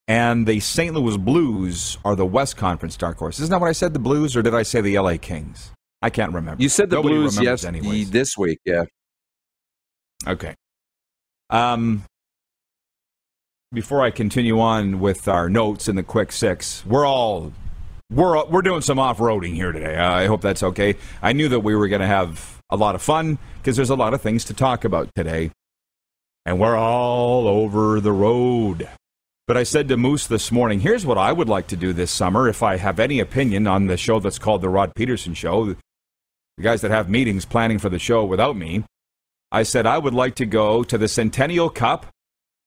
[0.08, 0.94] and the St.
[0.94, 3.38] Louis Blues are the West Conference dark horse.
[3.38, 3.92] Isn't that what I said?
[3.92, 5.70] The Blues, or did I say the LA Kings?
[6.00, 6.62] I can't remember.
[6.62, 8.10] You said the Nobody Blues, yes, anyways.
[8.10, 8.84] this week, yeah.
[10.26, 10.54] Okay.
[11.50, 12.04] Um,
[13.72, 17.52] before I continue on with our notes in the quick six, we're all
[18.10, 19.96] we're we're doing some off roading here today.
[19.96, 20.96] Uh, I hope that's okay.
[21.20, 23.94] I knew that we were going to have a lot of fun because there's a
[23.94, 25.50] lot of things to talk about today,
[26.46, 28.88] and we're all over the road.
[29.48, 32.10] But I said to Moose this morning, here's what I would like to do this
[32.10, 35.64] summer if I have any opinion on the show that's called the Rod Peterson Show.
[35.64, 35.76] The
[36.62, 38.84] guys that have meetings planning for the show without me.
[39.50, 42.04] I said I would like to go to the Centennial Cup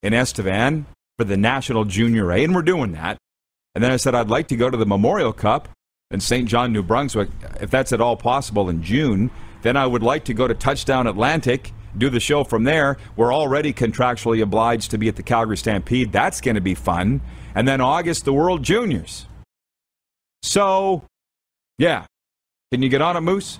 [0.01, 0.87] in Estevan
[1.19, 3.19] for the National Junior A, and we're doing that.
[3.75, 5.69] And then I said I'd like to go to the Memorial Cup
[6.09, 6.49] in St.
[6.49, 7.29] John, New Brunswick,
[7.61, 9.29] if that's at all possible in June.
[9.61, 12.97] Then I would like to go to Touchdown Atlantic, do the show from there.
[13.15, 16.11] We're already contractually obliged to be at the Calgary Stampede.
[16.11, 17.21] That's going to be fun.
[17.55, 19.27] And then August, the World Juniors.
[20.43, 21.03] So,
[21.77, 22.05] yeah.
[22.71, 23.59] Can you get on it, Moose?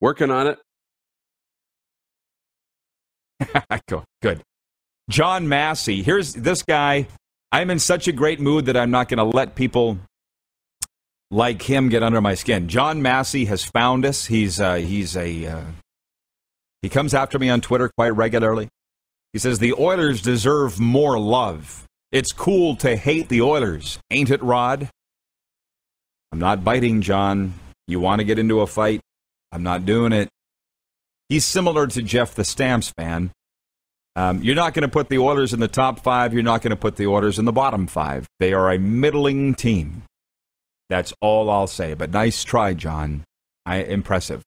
[0.00, 0.58] Working on it.
[4.22, 4.42] Good.
[5.10, 6.02] John Massey.
[6.02, 7.08] Here's this guy.
[7.50, 9.98] I'm in such a great mood that I'm not going to let people
[11.30, 12.68] like him get under my skin.
[12.68, 14.26] John Massey has found us.
[14.26, 15.60] He's uh, he's a uh,
[16.82, 18.68] he comes after me on Twitter quite regularly.
[19.32, 21.84] He says the Oilers deserve more love.
[22.10, 24.88] It's cool to hate the Oilers, ain't it, Rod?
[26.32, 27.54] I'm not biting, John.
[27.86, 29.00] You want to get into a fight?
[29.52, 30.28] I'm not doing it.
[31.28, 33.32] He's similar to Jeff the Stamps fan.
[34.16, 36.32] Um, you're not going to put the Oilers in the top five.
[36.32, 38.26] You're not going to put the Oilers in the bottom five.
[38.40, 40.04] They are a middling team.
[40.88, 41.94] That's all I'll say.
[41.94, 43.24] But nice try, John.
[43.66, 44.42] I, impressive.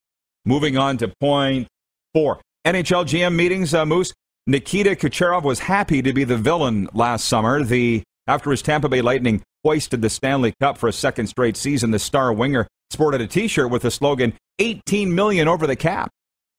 [0.46, 1.67] Moving on to point
[2.13, 2.41] four.
[2.65, 4.13] NHL GM meetings, uh, Moose.
[4.47, 7.63] Nikita Kucherov was happy to be the villain last summer.
[7.63, 11.91] The after his Tampa Bay Lightning hoisted the Stanley Cup for a second straight season,
[11.91, 16.10] the star winger sported a T-shirt with the slogan "18 million over the cap."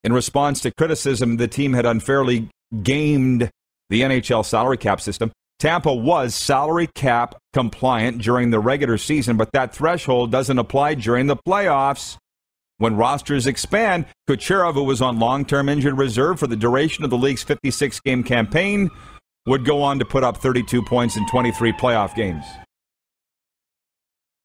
[0.05, 2.49] In response to criticism, the team had unfairly
[2.83, 3.51] gamed
[3.91, 5.33] the NHL salary cap system.
[5.59, 11.29] Tampa was salary cap compliant during the regular season, but that threshold doesn't apply during
[11.29, 12.17] the playoffs.
[12.83, 17.11] When rosters expand, Kucherov, who was on long term injured reserve for the duration of
[17.11, 18.91] the league's 56 game campaign,
[19.47, 22.45] would go on to put up 32 points in 23 playoff games.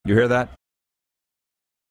[0.06, 0.50] You hear that?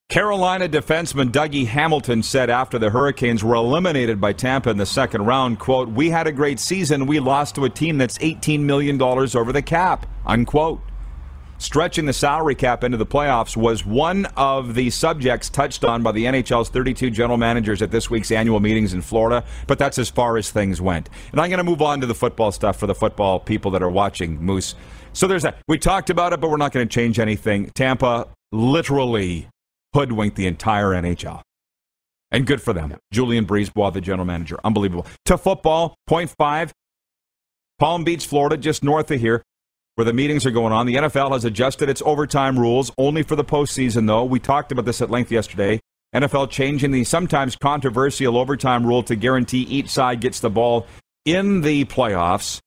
[0.09, 5.23] Carolina defenseman Dougie Hamilton said after the Hurricanes were eliminated by Tampa in the second
[5.23, 7.07] round, quote, "We had a great season.
[7.07, 10.81] We lost to a team that's 18 million dollars over the cap." Unquote.
[11.59, 16.13] Stretching the salary cap into the playoffs was one of the subjects touched on by
[16.13, 20.11] the NHL's 32 general managers at this week's annual meetings in Florida, but that's as
[20.11, 21.09] far as things went.
[21.33, 23.83] And I'm going to move on to the football stuff for the football people that
[23.83, 24.75] are watching Moose.
[25.15, 25.57] So there's that.
[25.67, 27.71] We talked about it, but we're not going to change anything.
[27.75, 29.49] Tampa literally
[29.95, 31.41] hoodwinked the entire NHL.
[32.31, 32.95] And good for them.
[33.13, 34.59] Julien BriseBois, the general manager.
[34.63, 35.07] Unbelievable.
[35.25, 36.73] To football, point five.
[37.79, 39.43] Palm Beach, Florida, just north of here,
[39.97, 40.87] where the meetings are going on.
[40.87, 44.25] The NFL has adjusted its overtime rules only for the postseason, though.
[44.25, 45.81] We talked about this at length yesterday.
[46.15, 50.87] NFL changing the sometimes controversial overtime rule to guarantee each side gets the ball
[51.25, 52.61] in the playoffs.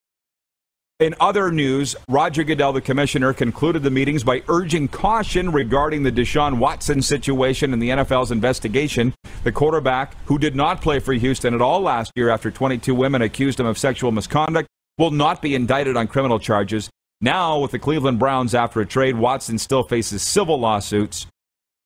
[1.00, 6.12] In other news, Roger Goodell, the commissioner, concluded the meetings by urging caution regarding the
[6.12, 9.14] Deshaun Watson situation and the NFL's investigation.
[9.44, 13.22] The quarterback, who did not play for Houston at all last year after 22 women
[13.22, 16.90] accused him of sexual misconduct, will not be indicted on criminal charges.
[17.22, 21.28] Now, with the Cleveland Browns after a trade, Watson still faces civil lawsuits.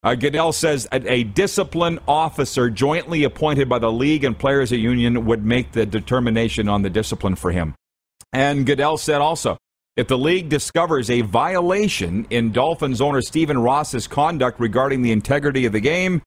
[0.03, 5.25] Uh, Goodell says a, a discipline officer jointly appointed by the league and players' union
[5.25, 7.73] would make the determination on the discipline for him.
[8.31, 9.57] And Goodell said also,
[9.95, 15.65] if the league discovers a violation in Dolphins owner Stephen Ross's conduct regarding the integrity
[15.65, 16.21] of the game,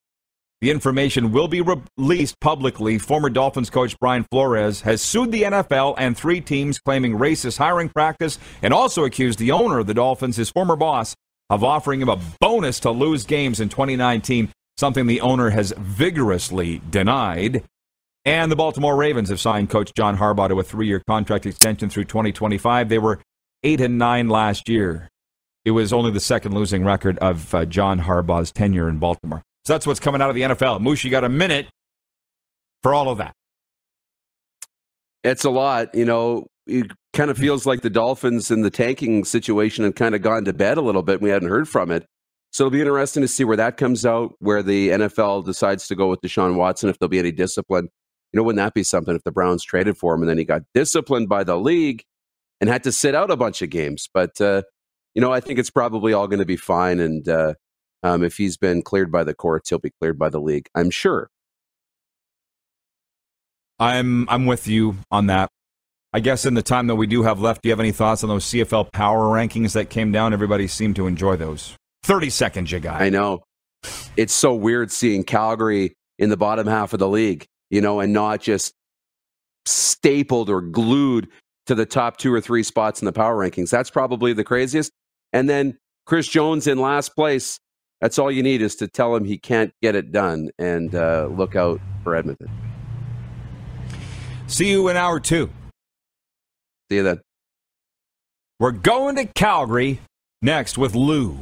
[0.61, 2.99] the information will be released publicly.
[2.99, 7.89] Former Dolphins coach Brian Flores has sued the NFL and three teams claiming racist hiring
[7.89, 11.15] practice and also accused the owner of the Dolphins, his former boss,
[11.51, 16.81] of offering him a bonus to lose games in 2019, something the owner has vigorously
[16.91, 17.63] denied.
[18.25, 22.05] And the Baltimore Ravens have signed coach John Harbaugh to a three-year contract extension through
[22.05, 22.89] 2025.
[22.89, 23.21] They were
[23.63, 25.09] 8 and 9 last year.
[25.65, 29.43] It was only the second losing record of uh, John Harbaugh's tenure in Baltimore.
[29.67, 30.81] So that's what's coming out of the NFL.
[30.81, 31.67] Moosh, you got a minute
[32.85, 33.33] for all of that.
[35.25, 35.93] It's a lot.
[35.93, 40.15] You know, it kind of feels like the Dolphins in the tanking situation have kind
[40.15, 41.15] of gone to bed a little bit.
[41.15, 42.07] And we hadn't heard from it.
[42.53, 45.97] So it'll be interesting to see where that comes out, where the NFL decides to
[45.97, 47.89] go with Deshaun Watson, if there'll be any discipline.
[48.33, 50.45] You know, wouldn't that be something if the Browns traded for him and then he
[50.45, 52.05] got disciplined by the league
[52.61, 54.09] and had to sit out a bunch of games?
[54.15, 54.63] But, uh,
[55.17, 57.01] you know, I think it's probably all going to be fine.
[57.01, 57.55] And uh,
[58.07, 60.91] um, if he's been cleared by the courts, he'll be cleared by the league, I'm
[60.91, 61.29] sure.
[63.79, 65.51] I'm I'm with you on that.
[66.13, 68.23] I guess in the time that we do have left, do you have any thoughts
[68.23, 70.33] on those CFL power rankings that came down?
[70.33, 71.77] Everybody seemed to enjoy those.
[72.05, 73.03] 30 seconds, you got.
[73.03, 73.43] I know.
[74.17, 78.15] It's so weird seeing Calgary in the bottom half of the league, you know, and
[78.15, 78.73] not just
[79.67, 81.29] stapled or glued
[81.67, 83.71] to the top two or three spots in the power rankings.
[83.71, 84.93] That's probably the craziest.
[85.35, 87.59] And then Chris Jones in last place
[88.01, 91.29] that's all you need is to tell him he can't get it done and uh,
[91.31, 92.51] look out for Edmonton.
[94.47, 95.51] See you in hour two.
[96.91, 97.21] See you then.
[98.61, 100.01] We're going to Calgary
[100.41, 101.39] next with Lou.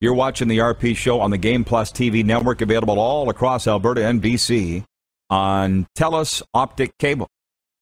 [0.00, 4.04] You're watching the RP show on the Game Plus TV network, available all across Alberta
[4.04, 4.84] and BC
[5.30, 7.28] on TELUS Optic Cable.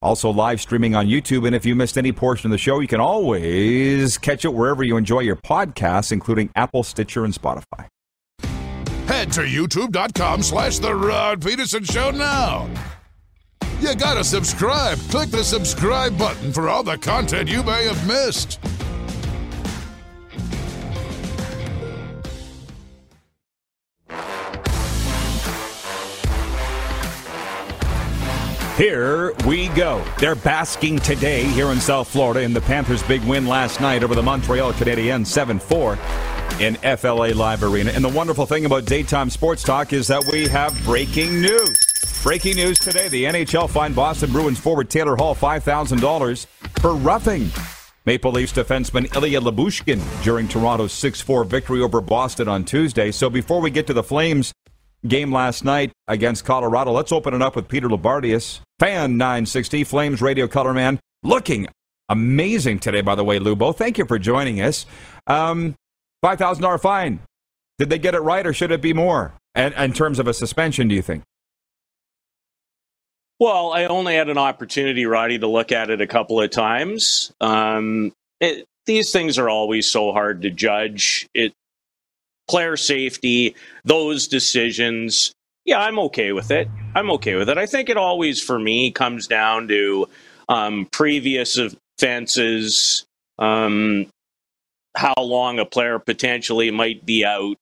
[0.03, 1.47] Also live streaming on YouTube.
[1.47, 4.83] And if you missed any portion of the show, you can always catch it wherever
[4.83, 7.87] you enjoy your podcasts, including Apple, Stitcher, and Spotify.
[9.11, 12.71] Head to youtube.com slash The Rod Pedersen Show now.
[13.81, 14.99] You gotta subscribe.
[15.11, 18.61] Click the subscribe button for all the content you may have missed.
[28.77, 30.05] Here we go.
[30.21, 34.15] They're basking today here in South Florida in the Panthers' big win last night over
[34.15, 35.99] the Montreal Canadiens 7 4
[36.61, 37.91] in FLA Live Arena.
[37.91, 41.77] And the wonderful thing about daytime sports talk is that we have breaking news.
[42.23, 46.47] Breaking news today the NHL fined Boston Bruins forward Taylor Hall $5,000
[46.81, 47.51] for roughing
[48.05, 53.11] Maple Leafs defenseman Ilya Lyubushkin during Toronto's 6 4 victory over Boston on Tuesday.
[53.11, 54.53] So before we get to the Flames
[55.07, 60.21] game last night against Colorado, let's open it up with Peter Loubardias, fan 960, Flames
[60.21, 61.69] radio color man, looking
[62.11, 63.75] amazing today, by the way, Lubo.
[63.75, 64.85] Thank you for joining us.
[65.27, 65.75] Um,
[66.25, 67.21] $5,000 fine.
[67.79, 69.35] Did they get it right or should it be more?
[69.55, 71.23] And in terms of a suspension, do you think?
[73.39, 77.33] Well, I only had an opportunity, Roddy, to look at it a couple of times.
[77.41, 81.27] Um, it, these things are always so hard to judge.
[81.33, 81.55] It
[82.51, 83.55] player safety,
[83.85, 85.33] those decisions.
[85.65, 86.69] Yeah, I'm okay with it.
[86.95, 87.57] I'm okay with it.
[87.57, 90.09] I think it always, for me, comes down to
[90.49, 93.07] um, previous offenses,
[93.39, 94.07] um,
[94.97, 97.57] how long a player potentially might be out.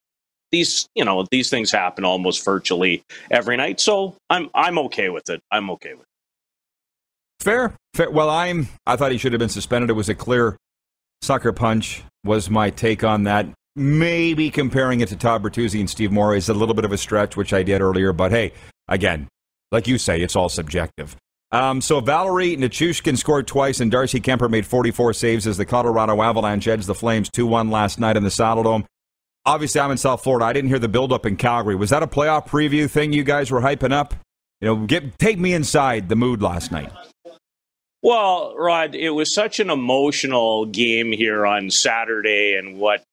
[0.51, 3.79] These, you know, these things happen almost virtually every night.
[3.79, 5.41] So I'm I'm okay with it.
[5.51, 7.43] I'm okay with it.
[7.43, 7.73] Fair.
[7.93, 8.09] Fair.
[8.09, 8.67] Well, I'm.
[8.85, 9.89] I thought he should have been suspended.
[9.89, 10.57] It was a clear
[11.21, 12.03] sucker punch.
[12.25, 13.47] Was my take on that.
[13.75, 16.97] Maybe comparing it to Todd Bertuzzi and Steve Moore is a little bit of a
[16.97, 18.11] stretch, which I did earlier.
[18.11, 18.51] But hey,
[18.87, 19.27] again,
[19.71, 21.15] like you say, it's all subjective.
[21.51, 26.21] Um, so Valeri Nichushkin scored twice, and Darcy Kuemper made 44 saves as the Colorado
[26.21, 28.85] Avalanche edged the Flames 2-1 last night in the Saddledome.
[29.45, 30.45] Obviously, I'm in South Florida.
[30.45, 31.75] I didn't hear the build-up in Calgary.
[31.75, 34.13] Was that a playoff preview thing you guys were hyping up?
[34.61, 36.91] You know, get take me inside the mood last night.
[38.03, 43.03] Well, Rod, it was such an emotional game here on Saturday, and what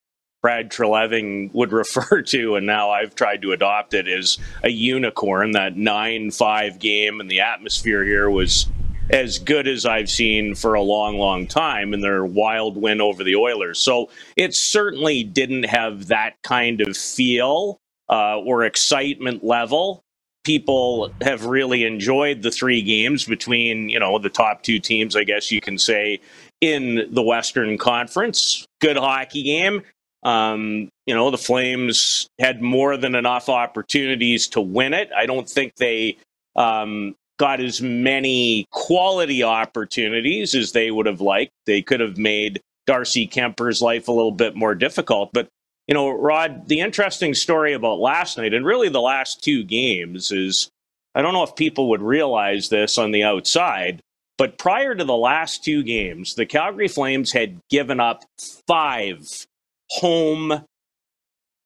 [0.41, 5.51] Brad Treliving would refer to, and now I've tried to adopt it, is a unicorn.
[5.51, 8.67] That 9 5 game, and the atmosphere here was
[9.09, 13.23] as good as I've seen for a long, long time in their wild win over
[13.23, 13.79] the Oilers.
[13.79, 17.79] So it certainly didn't have that kind of feel
[18.09, 20.03] uh, or excitement level.
[20.43, 25.23] People have really enjoyed the three games between, you know, the top two teams, I
[25.23, 26.21] guess you can say,
[26.61, 28.65] in the Western Conference.
[28.81, 29.83] Good hockey game.
[30.27, 35.09] Um, you know, the Flames had more than enough opportunities to win it.
[35.15, 36.17] I don't think they
[36.57, 41.53] um, got as many quality opportunities as they would have liked.
[41.65, 45.29] They could have made Darcy Kuemper's life a little bit more difficult.
[45.31, 45.47] But,
[45.87, 50.33] you know, Rod, the interesting story about last night and really the last two games
[50.33, 50.69] is
[51.15, 54.01] I don't know if people would realize this on the outside,
[54.37, 58.25] but prior to the last two games, the Calgary Flames had given up
[58.67, 59.47] five
[59.89, 60.63] home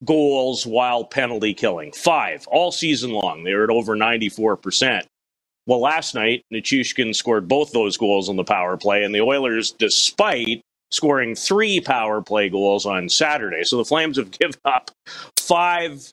[0.03, 1.91] goals while penalty killing.
[1.91, 3.43] Five all season long.
[3.43, 5.03] They were at over 94%.
[5.67, 9.72] Well, last night, Nichushkin scored both those goals on the power play, and the Oilers,
[9.72, 13.63] despite scoring three power play goals on Saturday.
[13.63, 14.91] So the Flames have given up
[15.38, 16.11] five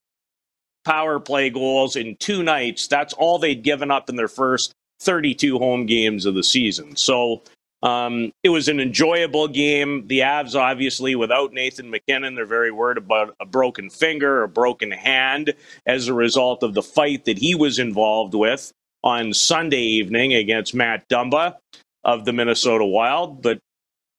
[0.84, 2.88] power play goals in two nights.
[2.88, 6.96] That's all they'd given up in their first 32 home games of the season.
[6.96, 7.42] So
[7.82, 10.06] um, it was an enjoyable game.
[10.08, 14.90] The Avs, obviously, without Nathan MacKinnon, they're very worried about a broken finger, a broken
[14.90, 15.54] hand
[15.86, 18.72] as a result of the fight that he was involved with
[19.04, 21.56] on Sunday evening against Matt Dumba
[22.04, 23.42] of the Minnesota Wild.
[23.42, 23.60] But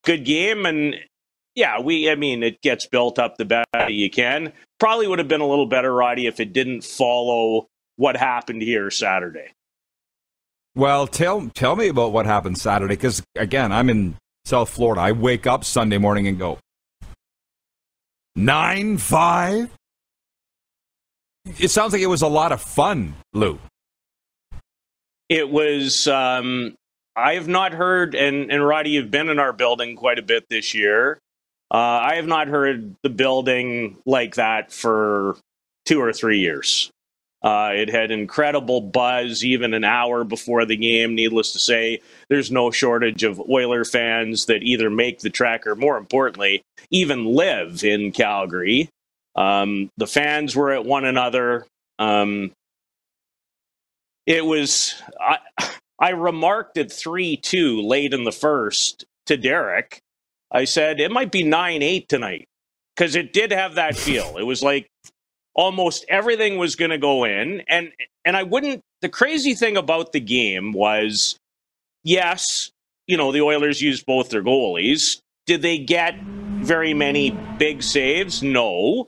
[0.06, 0.66] good game.
[0.66, 0.96] And
[1.56, 4.54] yeah, we, I mean, it gets built up the best you can.
[4.80, 8.90] Probably would have been a little better, Roddy, if it didn't follow what happened here
[8.90, 9.52] Saturday.
[10.80, 14.16] Well, tell tell me about what happened Saturday because again, I'm in
[14.46, 15.02] South Florida.
[15.02, 16.58] I wake up Sunday morning and go
[18.34, 19.70] nine five.
[21.60, 23.60] It sounds like it was a lot of fun, Lou.
[25.28, 26.08] It was.
[26.08, 26.76] Um,
[27.14, 30.46] I have not heard, and and Roddy, you've been in our building quite a bit
[30.50, 31.20] this year.
[31.70, 35.36] Uh, I have not heard the building like that for
[35.86, 36.90] two or three years.
[37.42, 41.16] Uh, it had incredible buzz even an hour before the game.
[41.16, 45.76] Needless to say, there's no shortage of Oiler fans that either make the trek or,
[45.76, 46.62] more importantly,
[46.92, 48.90] even live in Calgary.
[49.36, 51.66] Um, the fans were at one another.
[51.98, 52.52] Um,
[54.26, 55.38] it was, I,
[56.00, 60.00] I remarked at 3 2 late in the first to Derek.
[60.52, 62.48] I said, it might be 9 8 tonight
[62.96, 64.38] because it did have that feel.
[64.38, 64.90] It was like
[65.56, 67.92] almost everything was going to go in and
[68.26, 71.38] and I wouldn't the crazy thing about the game was
[72.04, 72.72] yes,
[73.08, 75.20] you know, the Oilers used both their goalies.
[75.46, 78.44] Did they get very many big saves?
[78.44, 79.08] No.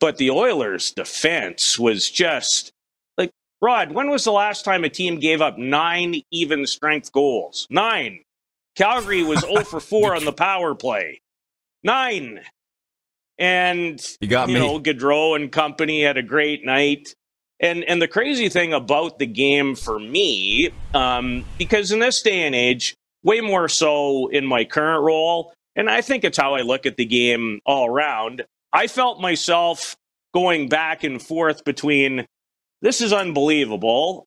[0.00, 2.70] But the Oilers defense was just
[3.16, 7.66] like Rod, when was the last time a team gave up 9 even strength goals?
[7.70, 8.20] 9.
[8.76, 11.20] Calgary was 0 for 4 on the power play.
[11.82, 12.40] 9.
[13.38, 14.60] And you got you me.
[14.60, 17.14] know, Gaudreau and company had a great night.
[17.60, 22.42] And and the crazy thing about the game for me, um, because in this day
[22.42, 26.60] and age, way more so in my current role, and I think it's how I
[26.60, 28.44] look at the game all around.
[28.72, 29.96] I felt myself
[30.34, 32.26] going back and forth between
[32.80, 34.26] this is unbelievable,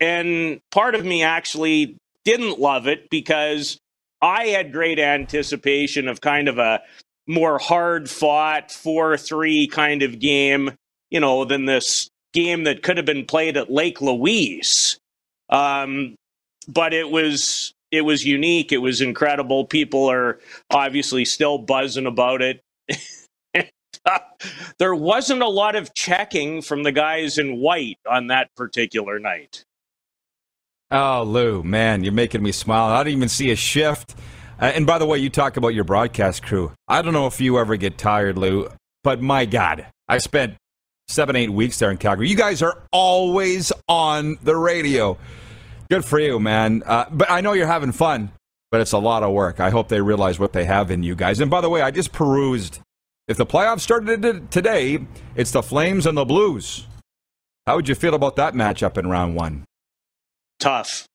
[0.00, 3.78] and part of me actually didn't love it because
[4.20, 6.80] I had great anticipation of kind of a
[7.26, 10.72] more hard fought 4 3 kind of game,
[11.10, 14.98] you know, than this game that could have been played at Lake Louise.
[15.48, 16.14] Um,
[16.68, 18.72] but it was it was unique.
[18.72, 19.66] It was incredible.
[19.66, 22.62] People are obviously still buzzing about it.
[24.78, 29.64] there wasn't a lot of checking from the guys in white on that particular night.
[30.90, 32.92] Oh, Lou, man, you're making me smile.
[32.92, 34.14] I didn't even see a shift.
[34.62, 36.70] Uh, and by the way, you talk about your broadcast crew.
[36.86, 38.68] I don't know if you ever get tired, Lou,
[39.02, 40.54] but my God, I spent
[41.08, 42.28] seven, eight weeks there in Calgary.
[42.28, 45.18] You guys are always on the radio.
[45.90, 46.84] Good for you, man.
[46.86, 48.30] Uh, but I know you're having fun,
[48.70, 49.58] but it's a lot of work.
[49.58, 51.40] I hope they realize what they have in you guys.
[51.40, 52.78] And by the way, I just perused.
[53.26, 55.04] If the playoffs started today,
[55.34, 56.86] it's the Flames and the Blues.
[57.66, 59.64] How would you feel about that matchup in round one?
[60.60, 61.08] Tough.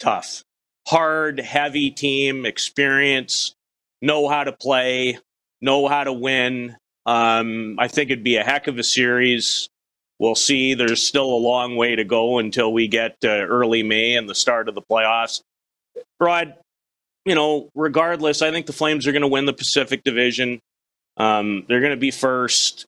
[0.00, 0.42] Tough
[0.88, 3.54] hard, heavy team, experience,
[4.00, 5.18] know how to play,
[5.60, 6.74] know how to win.
[7.04, 9.68] Um, I think it'd be a heck of a series.
[10.18, 10.72] We'll see.
[10.72, 14.66] There's still a long way to go until we get early May and the start
[14.70, 15.42] of the playoffs.
[16.18, 16.54] Rod,
[17.26, 20.58] you know, regardless, I think the Flames are going to win the Pacific Division.
[21.18, 22.86] Um, they're going to be first.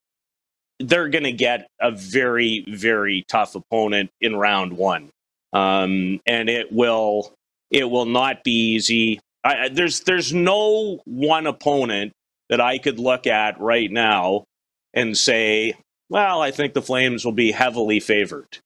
[0.78, 5.10] They're going to get a very, very tough opponent in round one.
[5.52, 7.34] Um, and it will
[7.70, 9.20] it will not be easy.
[9.44, 12.12] I, there's there's no one opponent
[12.48, 14.44] that I could look at right now
[14.92, 15.74] and say,
[16.08, 18.58] well, I think the Flames will be heavily favored.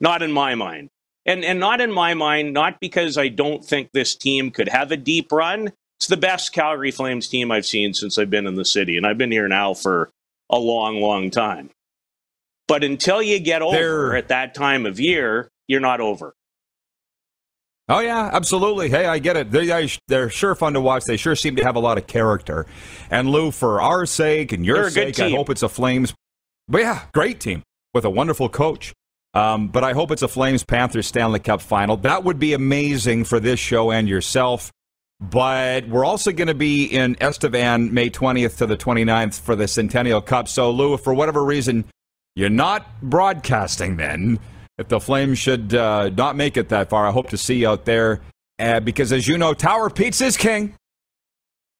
[0.00, 0.90] Not in my mind.
[1.24, 4.90] And and not in my mind, not because I don't think this team could have
[4.92, 5.72] a deep run.
[5.98, 9.06] It's the best Calgary Flames team I've seen since I've been in the city, and
[9.06, 10.10] I've been here now for
[10.50, 11.70] a long, long time.
[12.68, 16.34] But until you get over They're- at that time of year, you're not over.
[17.88, 18.90] Oh yeah, absolutely.
[18.90, 19.50] Hey, I get it.
[19.50, 21.04] They, they're sure fun to watch.
[21.04, 22.66] They sure seem to have a lot of character.
[23.10, 25.68] And Lou, for our sake and your They're a good sake, I hope it's a
[25.68, 26.12] Flames.
[26.68, 27.62] But yeah, great team
[27.94, 28.92] with a wonderful coach.
[29.32, 31.96] Um, but I hope it's a Flames Panthers Stanley Cup final.
[31.96, 34.70] That would be amazing for this show and yourself.
[35.20, 39.66] But we're also going to be in Estevan May 20th to the 29th for the
[39.66, 40.46] Centennial Cup.
[40.46, 41.84] So, Lou, if for whatever reason
[42.36, 44.38] you're not broadcasting then,
[44.78, 47.68] if the Flames should uh, not make it that far, I hope to see you
[47.68, 48.20] out there.
[48.58, 50.74] Uh, because as you know, Tower Pizza is king.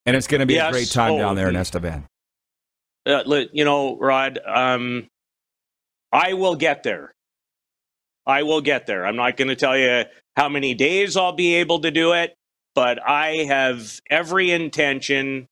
[0.07, 0.69] And it's going to be Yes.
[0.71, 1.61] a great time Oh, down there in mm.
[1.61, 2.07] Estevan.
[3.07, 3.23] uh,
[3.53, 5.07] you know, Rod, um,
[6.13, 7.13] I will get there.
[8.27, 9.07] I will get there.
[9.07, 10.05] I'm not going to tell you
[10.37, 12.35] how many days I'll be able to do it,
[12.75, 15.47] but I have every intention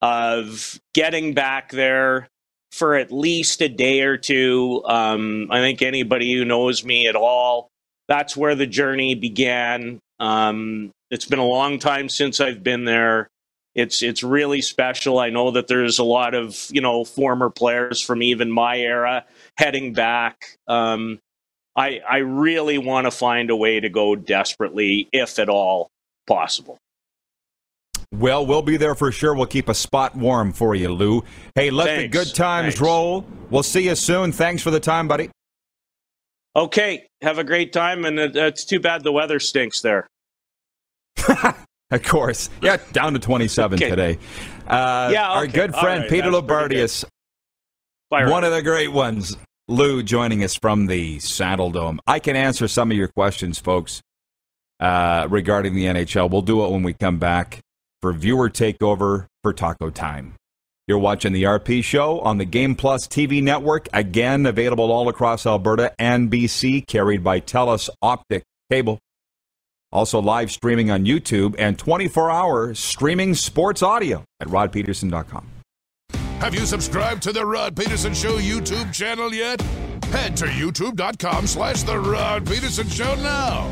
[0.00, 2.28] of getting back there
[2.72, 4.82] for at least a day or two.
[4.86, 7.68] Um, I think anybody who knows me at all,
[8.08, 9.98] that's where the journey began.
[10.20, 13.28] Um, it's been a long time since I've been there
[13.78, 15.20] it's it's really special.
[15.20, 19.24] I know that there's a lot of you know former players from even my era
[19.56, 20.58] heading back.
[20.66, 21.20] Um,
[21.76, 25.90] I I really want to find a way to go desperately, if at all
[26.26, 26.78] possible.
[28.12, 29.34] Well, we'll be there for sure.
[29.34, 31.22] We'll keep a spot warm for you, Lou.
[31.54, 32.16] Hey, let the Thanks.
[32.16, 32.80] good times Thanks.
[32.80, 33.26] roll.
[33.50, 34.32] We'll see you soon.
[34.32, 35.30] Thanks for the time, buddy.
[36.56, 40.06] Okay, have a great time, and it's too bad the weather stinks there.
[41.90, 42.50] Of course.
[42.60, 43.88] Yeah, down to 27 Okay.
[43.88, 44.18] today.
[44.66, 47.02] Uh, Yeah, Our good friend right, Peter Loubardias,
[48.10, 49.38] one of the great ones.
[49.68, 51.98] Lou joining us from the Saddledome.
[52.06, 54.02] I can answer some of your questions, folks,
[54.80, 56.28] uh, regarding the NHL.
[56.30, 57.60] We'll do it when we come back
[58.02, 60.34] for viewer takeover for Taco Time.
[60.86, 65.44] You're watching the RP show on the Game Plus TV network, again available all across
[65.44, 68.98] Alberta and BC, carried by TELUS Optic Cable.
[69.92, 75.46] Also live streaming on YouTube and 24 hour streaming sports audio at rodpedersen.com.
[76.40, 79.60] Have you subscribed to the Rod Pedersen Show YouTube channel yet?
[80.04, 83.70] Head to youtube.com slash the Rod Pedersen Show now.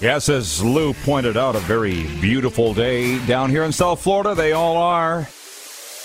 [0.00, 4.34] Yes, as Lou pointed out, a very beautiful day down here in South Florida.
[4.34, 5.28] They all are.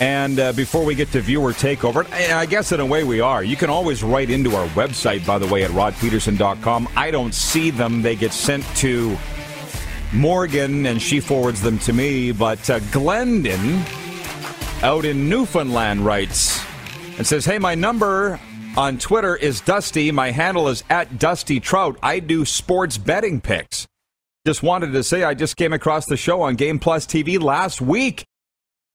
[0.01, 3.41] And uh, before we get to viewer takeover, I guess in a way we are.
[3.41, 6.89] You can always write into our website, by the way, at rodpedersen.com.
[6.97, 8.01] I don't see them.
[8.01, 9.17] They get sent to
[10.11, 12.33] Morgan, and she forwards them to me.
[12.33, 13.81] But uh, Glendon
[14.83, 16.61] out in Newfoundland writes
[17.17, 18.41] and says, Hey, my number
[18.75, 20.11] on Twitter is Dusty.
[20.11, 21.97] My handle is at Dusty Trout.
[22.03, 23.84] I do sports betting picks.
[24.45, 27.81] Just wanted to say I just came across the show on Game Plus TV last
[27.81, 28.25] week.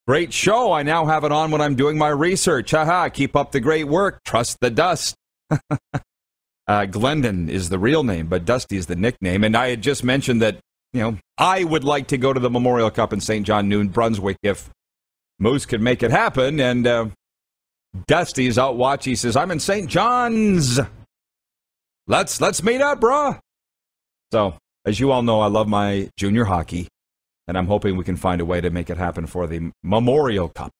[0.07, 0.71] Great show.
[0.71, 2.71] I now have it on when I'm doing my research.
[2.71, 4.23] Haha, keep up the great work.
[4.23, 5.15] Trust the dust.
[6.67, 9.43] uh, Glendon is the real name, but Dusty is the nickname.
[9.43, 10.59] And I had just mentioned that,
[10.93, 13.45] you know, I would like to go to the Memorial Cup in St.
[13.45, 14.69] John, New Brunswick if
[15.37, 16.59] Moose could make it happen.
[16.61, 17.05] And uh,
[18.07, 19.11] Dusty's out watching.
[19.11, 19.89] He says, I'm in St.
[19.89, 20.79] John's.
[22.07, 23.39] Let's let's meet up, bruh.
[24.31, 24.55] So,
[24.85, 26.87] as you all know, I love my junior hockey,
[27.47, 30.49] and I'm hoping we can find a way to make it happen for the Memorial
[30.49, 30.71] Cup.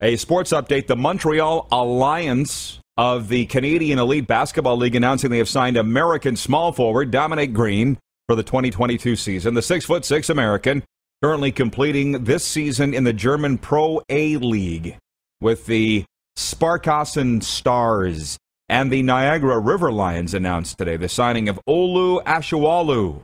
[0.00, 5.48] A sports update the Montreal Alliance of the Canadian Elite Basketball League announcing they have
[5.48, 9.54] signed American small forward Dominic Green for the 2022 season.
[9.54, 10.82] The six foot six American
[11.22, 14.96] currently completing this season in the German Pro A League
[15.40, 16.04] with the
[16.36, 18.36] Sparkassen Stars
[18.68, 23.22] and the Niagara River Lions announced today the signing of Olu Ashaolu.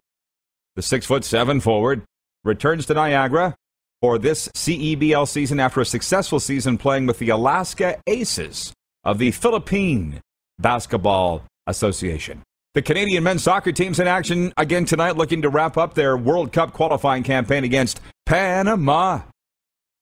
[0.77, 2.03] The six foot seven forward
[2.45, 3.57] returns to Niagara
[4.01, 8.73] for this CEBL season after a successful season playing with the Alaska Aces
[9.05, 10.21] of the Philippine
[10.59, 12.43] Basketball Association.
[12.75, 16.53] The Canadian men's soccer team's in action again tonight, looking to wrap up their World
[16.53, 19.23] Cup qualifying campaign against Panama.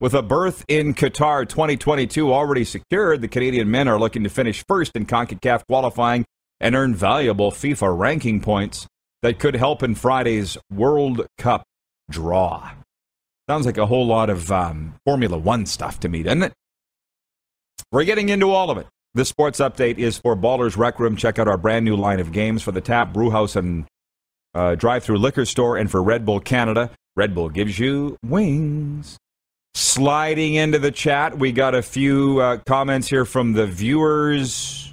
[0.00, 4.64] With a berth in Qatar 2022 already secured, the Canadian men are looking to finish
[4.68, 6.24] first in CONCACAF qualifying
[6.60, 8.86] and earn valuable FIFA ranking points
[9.22, 11.64] that could help in Friday's World Cup
[12.08, 12.70] draw.
[13.50, 16.52] Sounds like a whole lot of um, Formula One stuff to me, doesn't it?
[17.90, 18.86] We're getting into all of it.
[19.14, 21.16] This sports update is for Ballers Rec Room.
[21.16, 23.84] Check out our brand new line of games for the Tap Brewhouse and
[24.54, 26.92] uh, drive-through liquor store, and for Red Bull Canada.
[27.16, 29.18] Red Bull gives you wings.
[29.74, 34.92] Sliding into the chat, we got a few uh, comments here from the viewers.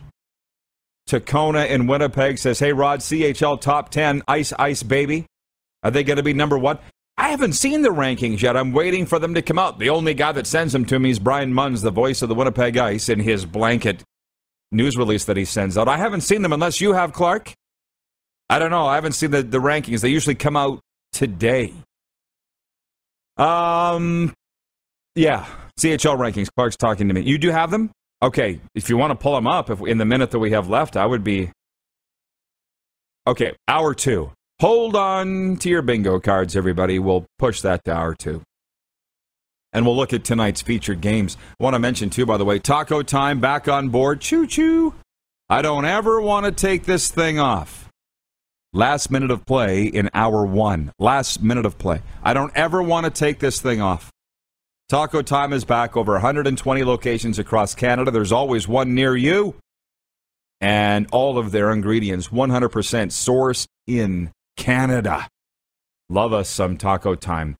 [1.07, 5.25] Tacona in Winnipeg says, Hey, Rod, CHL top 10, Ice Ice Baby.
[5.83, 6.79] Are they going to be number one?
[7.17, 8.57] I haven't seen the rankings yet.
[8.57, 9.79] I'm waiting for them to come out.
[9.79, 12.35] The only guy that sends them to me is Brian Munns, the voice of the
[12.35, 14.03] Winnipeg Ice, in his blanket
[14.71, 15.87] news release that he sends out.
[15.87, 17.53] I haven't seen them unless you have, Clark.
[18.49, 18.85] I don't know.
[18.85, 20.01] I haven't seen the, the rankings.
[20.01, 20.79] They usually come out
[21.13, 21.73] today.
[23.37, 24.33] Um,
[25.15, 25.45] yeah,
[25.79, 26.49] CHL rankings.
[26.55, 27.21] Clark's talking to me.
[27.21, 27.91] You do have them?
[28.21, 30.69] Okay, if you want to pull them up, if in the minute that we have
[30.69, 31.51] left, I would be.
[33.27, 34.31] Okay, hour two.
[34.61, 36.99] Hold on to your bingo cards, everybody.
[36.99, 38.41] We'll push that to hour two.
[39.73, 41.35] And we'll look at tonight's featured games.
[41.59, 44.21] I want to mention, too, by the way, Taco Time back on board.
[44.21, 44.93] Choo choo.
[45.49, 47.89] I don't ever want to take this thing off.
[48.71, 50.93] Last minute of play in hour one.
[50.97, 52.01] Last minute of play.
[52.23, 54.11] I don't ever want to take this thing off.
[54.87, 58.11] Taco Time is back over 120 locations across Canada.
[58.11, 59.55] There's always one near you.
[60.61, 65.27] And all of their ingredients 100% sourced in Canada.
[66.07, 67.55] Love us some Taco Time.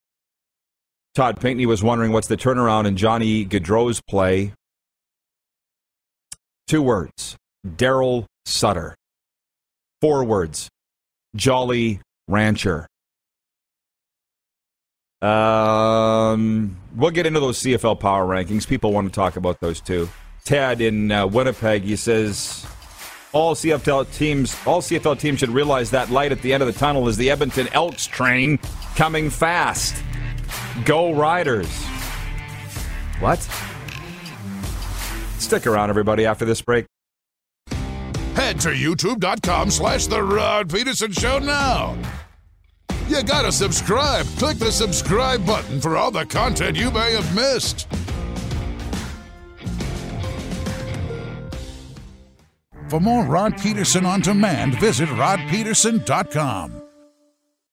[1.16, 4.54] Todd Pinkney was wondering what's the turnaround in Johnny Gaudreau's play.
[6.68, 8.96] Two words Darryl Sutter.
[10.00, 10.70] Four words
[11.36, 12.88] Jolly Rancher.
[15.22, 18.68] Um, we'll get into those CFL power rankings.
[18.68, 20.10] People want to talk about those too.
[20.44, 22.66] Ted in uh, Winnipeg, he says
[23.34, 26.80] all CFL teams, all CFL teams should realize that light at the end of the
[26.80, 28.58] tunnel is the Edmonton Elks train
[28.96, 29.96] coming fast.
[30.86, 31.68] Go Riders.
[33.20, 33.40] What?
[35.40, 36.86] Stick around, everybody, after this break.
[38.36, 41.98] Head to youtube.com slash The Rod Pedersen Show now.
[43.08, 44.26] You gotta subscribe.
[44.38, 47.88] Click the subscribe button for all the content you may have missed.
[52.90, 56.85] For more Rod Pedersen on demand, visit rodpedersen.com.